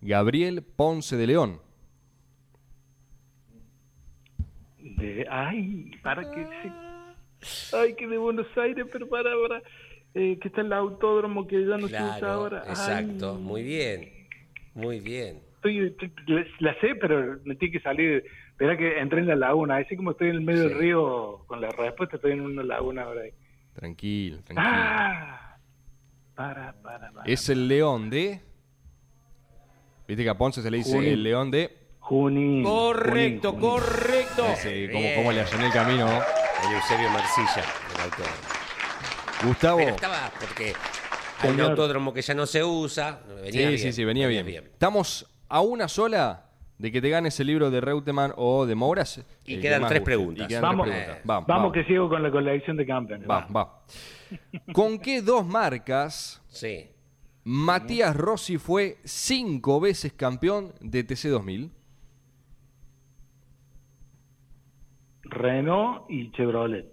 [0.00, 1.60] Gabriel Ponce de León?
[4.78, 6.89] De, ay, para que se-
[7.72, 9.62] Ay, que de Buenos Aires, pero para ahora.
[10.14, 12.62] Eh, que está el autódromo que ya no se usa ahora.
[12.64, 13.34] Ay, exacto.
[13.34, 14.10] Muy bien.
[14.74, 15.40] Muy bien.
[15.56, 15.94] estoy-
[16.26, 18.24] la, la sé, pero me tiene que salir.
[18.50, 19.76] Espera que entré en la laguna.
[19.76, 20.68] Así como estoy en el medio Sí.
[20.70, 23.22] del río con la respuesta, estoy en una laguna ahora.
[23.22, 23.30] ahí.
[23.74, 24.68] Tranquilo, tranquilo.
[24.68, 25.56] Ah,
[26.34, 27.24] para, para, para.
[27.30, 28.40] Es el león de.
[30.08, 31.12] Viste que a Ponce se le dice Junín.
[31.12, 31.70] el león de.
[32.00, 32.64] Junín.
[32.64, 33.80] Correcto, Junín, Junín.
[33.86, 34.46] correcto.
[34.54, 36.06] Ese, como, como le allané el camino.
[36.68, 38.26] El Eusebio Marcilla, el autor.
[39.44, 39.78] Gustavo.
[39.78, 40.72] Pero estaba porque
[41.40, 43.20] hay un autódromo que ya no se usa.
[43.42, 44.46] Venía Sí, bien, sí, sí, venía bien.
[44.72, 46.46] Estamos a una sola
[46.78, 49.20] de que te ganes el libro de Reutemann o de Mouras.
[49.44, 50.44] Y que quedan tres preguntas.
[50.44, 51.18] Y quedan Vamos, tres preguntas.
[51.18, 53.28] eh, Vamos, Vamos vamos, que sigo con la colección de campeones.
[53.28, 53.82] va, va.
[54.72, 56.90] ¿Con qué dos marcas Sí.
[57.42, 61.70] Matías Rossi fue cinco veces campeón de TC2000?
[65.30, 66.86] Renault y Chevrolet.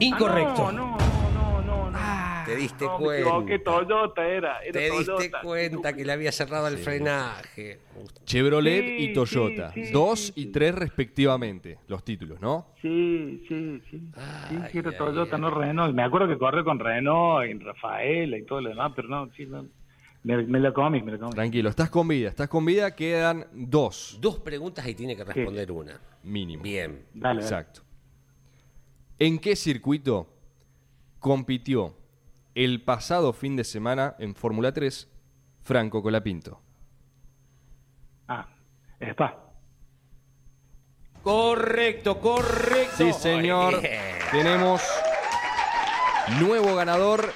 [0.00, 0.68] Incorrecto.
[0.68, 1.98] Ah, no, no, no, no, no.
[2.46, 3.62] Te diste no, cuenta.
[3.64, 4.58] Toyota era.
[4.62, 5.40] era Te diste Toyota.
[5.42, 7.80] cuenta que le había cerrado el frenaje.
[8.24, 9.72] Chevrolet Sí, y Toyota.
[9.72, 10.52] sí, sí, dos sí, y sí.
[10.52, 12.68] tres respectivamente, los títulos, ¿no?
[12.80, 13.98] Sí, sí, sí.
[13.98, 15.42] sí, Ay, sí, era ay, Toyota, ay.
[15.42, 15.94] no Renault.
[15.94, 19.44] Me acuerdo que corrió con Renault y Rafaela y todo lo demás, pero no, sí,
[19.44, 19.66] no.
[20.28, 21.32] Me, me lo comí, me lo comí.
[21.32, 25.72] Tranquilo, estás con vida, estás con vida, quedan dos Dos preguntas y tiene que responder
[25.72, 25.98] una.
[26.22, 26.62] mínimo.
[26.62, 27.06] Bien.
[27.14, 27.40] Dale, dale.
[27.40, 27.80] Exacto.
[29.18, 30.28] ¿En qué circuito
[31.18, 31.96] compitió
[32.54, 35.08] el pasado fin de semana en Fórmula 3
[35.62, 36.60] Franco Colapinto?
[38.28, 38.46] Ah,
[39.00, 39.34] Spa.
[41.22, 42.96] Correcto, correcto.
[42.98, 43.80] Sí, señor.
[44.30, 44.82] Tenemos
[46.38, 47.32] nuevo ganador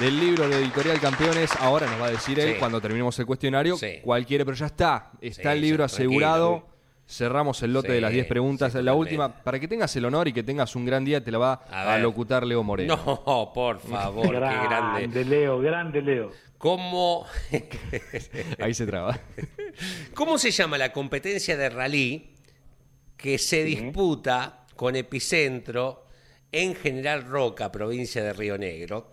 [0.00, 1.50] del libro de Editorial Campeones.
[1.60, 2.58] Ahora nos va a decir él Sí.
[2.58, 3.76] cuando terminemos el cuestionario.
[3.76, 3.98] Sí.
[4.02, 5.10] Cualquiera, pero ya está.
[5.20, 6.66] Está Sí, el libro asegurado.
[7.10, 8.72] Cerramos el lote Sí, de las 10 preguntas.
[8.74, 11.30] sí, la última, para que tengas el honor y que tengas un gran día, te
[11.32, 12.96] la va A locutar Leo Moreno.
[13.26, 14.68] No, por favor, qué grande.
[14.68, 16.30] grande Leo, grande Leo.
[16.58, 17.24] ¿Cómo,
[18.58, 19.18] Ahí se traba.
[20.12, 22.30] ¿Cómo se llama la competencia de rally
[23.16, 26.04] que se disputa con epicentro
[26.52, 29.12] en General Roca, provincia de Río Negro?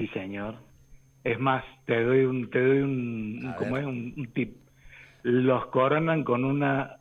[0.00, 0.54] Sí, señor.
[1.24, 3.80] Es más, te doy un, te doy un, ver.
[3.82, 4.56] es un, un tip.
[5.22, 6.96] Los coronan con una,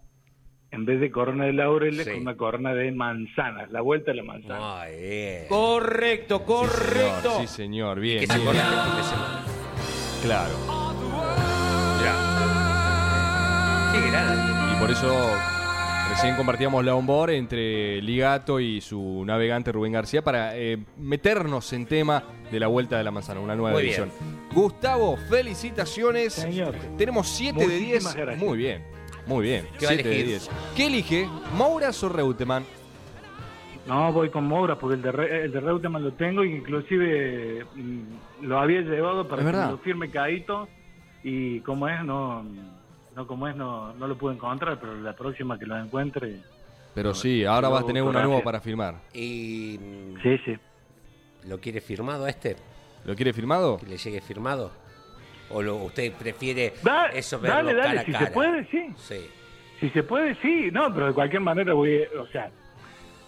[0.71, 2.11] en vez de corona de laureles, Sí.
[2.11, 4.81] con una corona de manzanas, la vuelta de la manzana.
[4.81, 5.43] Ay, bien.
[5.47, 7.39] Correcto, correcto.
[7.39, 8.01] Sí, señor.
[8.01, 8.51] Bien, Que se bien.
[8.51, 9.45] semana.
[10.21, 10.53] Claro.
[11.99, 12.13] Mirá.
[13.93, 14.73] Qué grande.
[14.73, 15.31] Y por eso
[16.21, 21.85] recién compartíamos la onboard entre Ligato y su navegante Rubén García para eh, meternos en
[21.85, 24.11] tema de la Vuelta de la Manzana, una nueva Muy edición.
[24.53, 26.33] Gustavo, felicitaciones.
[26.33, 26.75] Señor.
[26.97, 27.79] Tenemos 7 de 10.
[28.03, 28.43] Muchísimas gracias.
[28.45, 28.83] Muy bien,
[29.27, 29.65] muy bien.
[29.79, 30.27] ¿Qué va a 7 de elegir?
[30.27, 30.49] 10.
[30.75, 31.29] ¿Qué elige?
[31.55, 32.65] ¿Mouras o Reutemann?
[33.87, 37.65] No, voy con Moura porque el de, Re- el de Reutemann lo tengo y inclusive
[37.75, 40.67] mm, lo había llevado para que lo firme Caíto
[41.23, 42.43] y como es, no,
[43.19, 46.37] no como es, no, no lo pude encontrar, pero la próxima que lo encuentre,
[46.95, 48.29] Pero sí, ahora vas a tener uno gracias.
[48.29, 48.95] nuevo para firmar.
[49.13, 49.77] ¿Y
[50.23, 50.57] sí, sí.
[51.45, 52.55] lo quiere firmado a este?
[53.03, 53.77] ¿Lo quiere firmado?
[53.77, 54.71] ¿Que le llegue firmado?
[55.49, 58.25] ¿O lo, usted prefiere Da- eso verlo dale, dale, cara a si cara?
[58.25, 58.87] se puede, sí.
[58.95, 59.29] Sí.
[59.81, 62.49] Si se puede, sí, no, pero de cualquier manera voy, o sea,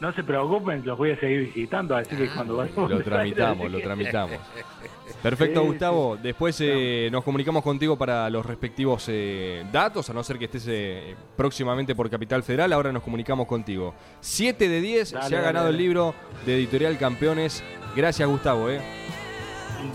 [0.02, 3.80] no se preocupen, los voy a seguir visitando, así que cuando vayamos Lo tramitamos, lo
[3.80, 4.40] tramitamos.
[5.22, 6.18] Perfecto, Sí, Gustavo.
[6.18, 10.66] Después eh, nos comunicamos contigo para los respectivos eh, datos, a no ser que estés
[10.68, 12.74] eh, próximamente por Capital Federal.
[12.74, 13.94] Ahora nos comunicamos contigo.
[14.22, 16.16] 7 de 10 Dale, se ha dale, ganado el libro
[16.48, 17.64] de Editorial Campeones.
[17.96, 18.72] Gracias, Gustavo.
[18.72, 18.82] Eh.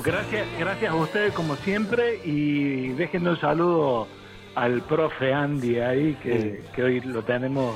[0.04, 4.06] Gracias, gracias a ustedes como siempre y déjenme un saludo
[4.54, 7.74] al profe Andy ahí, que, que hoy lo tenemos,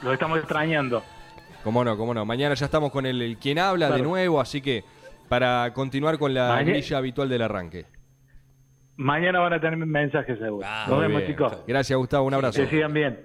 [0.00, 1.02] eh, lo estamos extrañando.
[1.64, 2.24] Cómo no, cómo no.
[2.24, 4.82] Mañana ya estamos con el, el quien habla de nuevo, así que
[5.28, 7.86] para continuar con la grilla habitual del arranque.
[8.96, 10.66] Mañana van a tener mensajes seguro.
[10.68, 11.30] Ah, Nos vemos bien.
[11.32, 11.56] chicos.
[11.66, 12.26] Gracias, Gustavo.
[12.26, 12.60] Un abrazo.
[12.62, 13.20] Que sigan bien,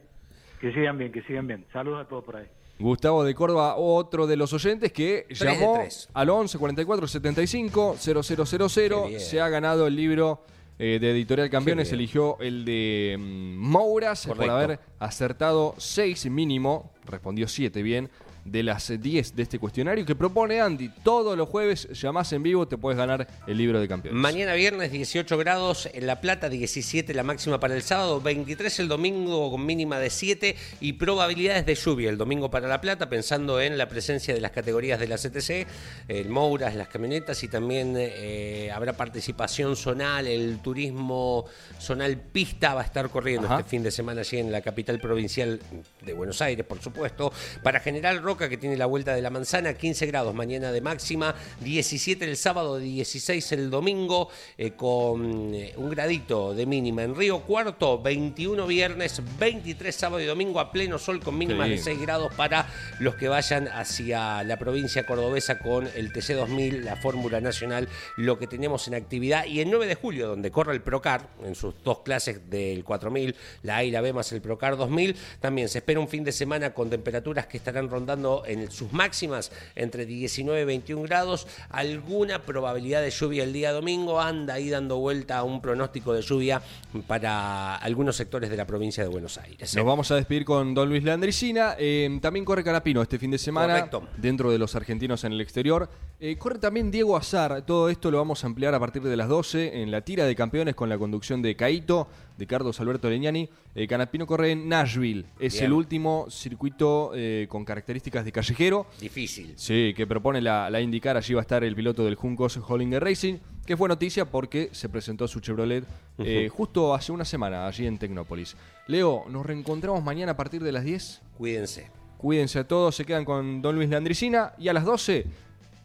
[0.62, 1.66] que sigan bien, que sigan bien.
[1.74, 2.46] Saludos a todos por ahí.
[2.78, 5.82] Gustavo de Córdoba, otro de los oyentes que llamó
[6.14, 8.68] al 11 44 75 0000.
[8.74, 9.20] Qué bien.
[9.20, 10.44] Se ha ganado el libro
[10.78, 11.92] eh, de Editorial Campeones.
[11.92, 14.56] Eligió el de mm, Mouras por Correcto.
[14.56, 16.92] haber acertado 6 mínimo.
[17.06, 18.10] Respondió 7 bien.
[18.46, 20.90] De las 10 de este cuestionario que propone Andy.
[21.04, 24.22] Todos los jueves llamás en vivo, te puedes ganar el libro de campeones.
[24.22, 28.88] Mañana viernes 18 grados en La Plata, 17 la máxima para el sábado, 23 el
[28.88, 33.60] domingo con mínima de 7 y probabilidades de lluvia el domingo para La Plata, pensando
[33.60, 35.68] en la presencia de las categorías de la CTC,
[36.08, 41.46] el Mouras, las camionetas y también eh, habrá participación zonal, el turismo
[41.80, 43.60] zonal pista va a estar corriendo Ajá.
[43.60, 45.60] este fin de semana allí en la capital provincial
[46.02, 47.34] de Buenos Aires, por supuesto.
[47.64, 51.34] Para General Roca, que tiene la vuelta de la manzana, 15 grados mañana de máxima,
[51.62, 54.28] 17 el sábado, 16 el domingo,
[54.58, 57.04] eh, con eh, un gradito de mínima.
[57.04, 61.76] En Río Cuarto, 21 viernes, 23 sábado y domingo a pleno sol con mínimas de
[61.76, 61.86] lindo.
[61.86, 62.68] 6 grados para
[63.00, 68.48] los que vayan hacia la provincia cordobesa con el TC2000, la Fórmula Nacional, lo que
[68.48, 69.46] tenemos en actividad.
[69.46, 73.34] Y el 9 de julio, donde corre el Procar, en sus dos clases del 4000,
[73.64, 76.34] la A y la B más el Procar 2000, también se espera un fin de
[76.34, 81.48] semana con temperaturas que estarán rondando en sus máximas entre 19 y 21 grados.
[81.70, 84.20] Alguna probabilidad de lluvia el día domingo.
[84.20, 86.62] Anda ahí dando vuelta a un pronóstico de lluvia
[87.08, 89.74] para algunos sectores de la provincia de Buenos Aires.
[89.74, 89.78] ¿eh?
[89.78, 91.76] Nos vamos a despedir con Don Luis Landricina.
[91.78, 93.74] Eh, también corre Canapino este fin de semana.
[93.74, 94.08] Correcto.
[94.18, 95.90] Dentro de los argentinos en el exterior.
[96.20, 97.66] Eh, corre también Diego Azar.
[97.66, 100.36] Todo esto lo vamos a ampliar a partir de las 12 en la tira de
[100.36, 102.08] campeones con la conducción de Caito,
[102.38, 103.50] de Carlos Alberto Leñani.
[103.74, 105.26] Eh, Canapino corre en Nashville.
[105.40, 105.66] Es Bien.
[105.66, 108.88] el último circuito eh, con características de callejero.
[109.00, 109.54] Difícil.
[109.56, 111.18] Sí, que propone la, la indicar.
[111.18, 114.90] Allí va a estar el piloto del Juncos Hollinger Racing, que fue noticia porque se
[114.90, 115.86] presentó su Chevrolet
[116.20, 118.56] eh, justo hace una semana allí en Tecnópolis.
[118.88, 121.22] Leo, nos reencontramos mañana a partir de las 10.
[121.38, 121.90] Cuídense.
[122.18, 125.26] Cuídense a todos, se quedan con Don Luis Landricina y a las 12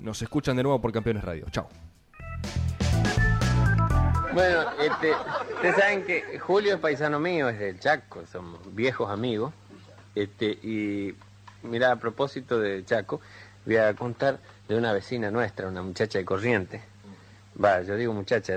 [0.00, 1.46] nos escuchan de nuevo por Campeones Radio.
[1.50, 1.68] Chao.
[4.32, 5.12] Bueno, este,
[5.54, 9.52] ustedes saben que Julio es paisano mío, es del Chaco, somos viejos amigos.
[10.14, 11.16] Este, y
[11.62, 13.20] mira, a propósito de Chaco,
[13.66, 16.80] voy a contar de una vecina nuestra, una muchacha de corriente.
[17.62, 18.54] Va, yo digo muchacha,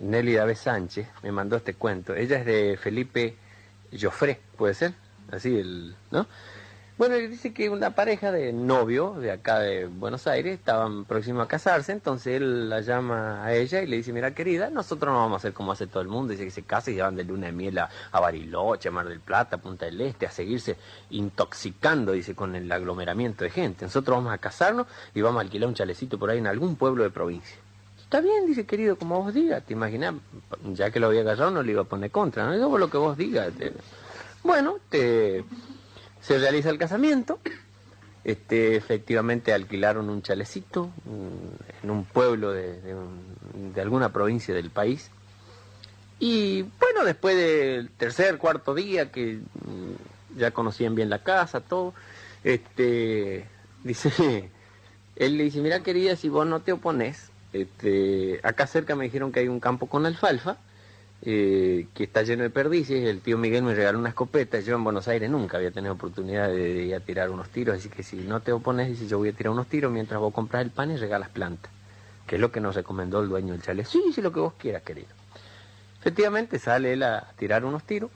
[0.00, 2.14] Nelly David Sánchez me mandó este cuento.
[2.14, 3.36] Ella es de Felipe
[4.00, 4.94] Joffre, ¿puede ser?
[5.30, 6.26] Así el, ¿no?
[6.98, 11.44] Bueno, y dice que una pareja de novio de acá de Buenos Aires estaban próximos
[11.44, 15.18] a casarse, entonces él la llama a ella y le dice, mira querida, nosotros no
[15.18, 17.14] vamos a hacer como hace todo el mundo, dice que se casan y se van
[17.14, 20.78] de luna de miel a, a Bariloche, Mar del Plata, Punta del Este, a seguirse
[21.10, 23.84] intoxicando, dice, con el aglomeramiento de gente.
[23.84, 27.02] Nosotros vamos a casarnos y vamos a alquilar un chalecito por ahí en algún pueblo
[27.02, 27.58] de provincia.
[28.00, 30.14] Está bien, dice querido, como vos digas, te imaginas,
[30.72, 32.70] ya que lo había agarrado no le iba a poner contra, ¿no?
[32.70, 33.52] Por lo que vos digas.
[34.42, 35.44] Bueno, te...
[36.26, 37.38] se realiza el casamiento,
[38.24, 40.90] este, efectivamente alquilaron un chalecito
[41.82, 42.80] en un pueblo de,
[43.74, 45.12] de alguna provincia del país.
[46.18, 51.94] Y bueno, después del tercer, cuarto día, que mm, ya conocían bien la casa, todo,
[52.42, 53.46] este,
[53.84, 54.50] dice,
[55.14, 59.30] él le dice, mira querida, si vos no te opones, este, acá cerca me dijeron
[59.30, 60.56] que hay un campo con alfalfa,
[61.22, 64.84] eh, que está lleno de perdices, el tío Miguel me regaló una escopeta, yo en
[64.84, 68.02] Buenos Aires nunca había tenido oportunidad de, de ir a tirar unos tiros, así que
[68.02, 70.70] si no te opones, dice, yo voy a tirar unos tiros mientras vos compras el
[70.70, 71.70] pan y regalas plantas,
[72.26, 73.86] que es lo que nos recomendó el dueño del chalet.
[73.86, 75.08] Sí, sí, lo que vos quieras, querido.
[76.06, 78.10] Efectivamente sale él a tirar unos tiros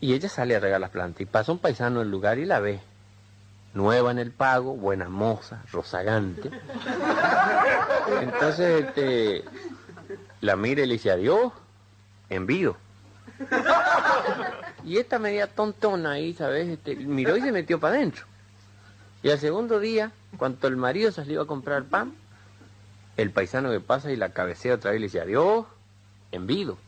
[0.00, 2.58] y ella sale a regar las plantas y pasa un paisano del lugar y la
[2.58, 2.80] ve.
[3.74, 6.50] Nueva en el pago, buena moza, rozagante.
[8.20, 9.44] Entonces este,
[10.40, 11.52] la mira y le dice adiós,
[12.34, 12.76] envío.
[14.84, 16.68] Y esta media tontona ahí, ¿sabes?
[16.68, 18.24] Este, miró y se metió para adentro.
[19.22, 22.12] Y al segundo día, cuando el marido salió a comprar pan,
[23.16, 25.66] el paisano que pasa y la cabecea otra vez y le dice adiós,
[26.32, 26.78] envido.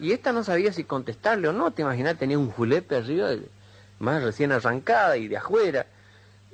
[0.00, 3.30] Y esta no sabía si contestarle o no, te imaginas, tenía un julepe arriba,
[3.98, 5.86] más recién arrancada y de afuera.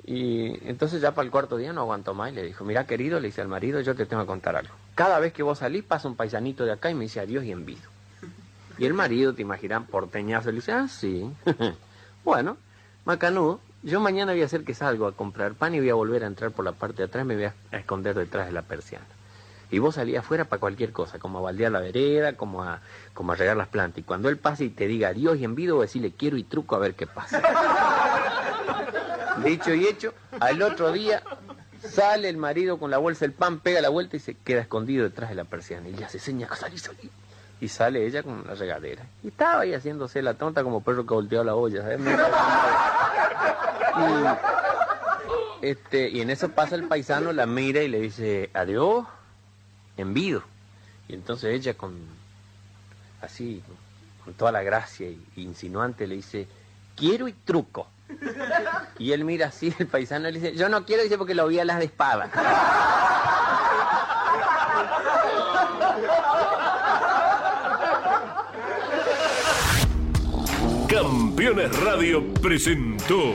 [0.05, 3.19] Y entonces ya para el cuarto día no aguantó más y le dijo, mira querido,
[3.19, 4.73] le dice al marido, yo te tengo que contar algo.
[4.99, 7.53] Cada vez que vos salís pasa un paisanito de acá y me dice adiós y
[7.53, 7.89] envido.
[8.77, 11.31] Y el marido, te imaginas, porteñazo, le dice, ah, sí.
[12.25, 12.57] bueno,
[13.05, 16.25] macanudo, yo mañana voy a hacer que salgo a comprar pan y voy a volver
[16.25, 19.05] a entrar por la parte de atrás, me voy a esconder detrás de la persiana.
[19.71, 22.81] Y vos salías afuera para cualquier cosa, como a baldear la vereda, como a,
[23.13, 23.99] como regar las plantas.
[23.99, 26.79] Y cuando él pase y te diga adiós y envido, decirle quiero y truco a
[26.79, 27.41] ver qué pasa.
[29.45, 31.23] Dicho y hecho, al otro día
[31.81, 35.03] sale el marido con la bolsa del pan, pega la vuelta y se queda escondido
[35.03, 35.87] detrás de la persiana.
[35.89, 37.11] Y le hace señas, salir, salir.
[37.61, 39.05] Y sale ella con la regadera.
[39.23, 41.99] Y estaba ahí haciéndose la tonta como perro que volteó la olla, ¿sabes?
[45.61, 49.05] Y, este, y en eso pasa el paisano, la mira y le dice, adiós,
[49.97, 50.43] envido.
[51.07, 51.95] Y entonces ella con,
[53.21, 53.61] así,
[54.23, 56.47] con toda la gracia y, insinuante le dice,
[56.95, 57.87] quiero y truco.
[58.97, 61.59] Y él mira así, el paisano le dice, yo no quiero, dice porque lo vi
[61.59, 62.29] a las de espada.
[70.87, 73.33] Campeones Radio presentó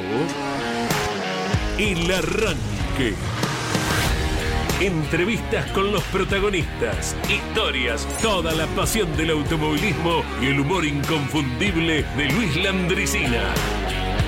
[1.78, 3.14] El Arranque.
[4.80, 12.24] Entrevistas con los protagonistas, historias, toda la pasión del automovilismo y el humor inconfundible de
[12.32, 13.54] Luis Landricina.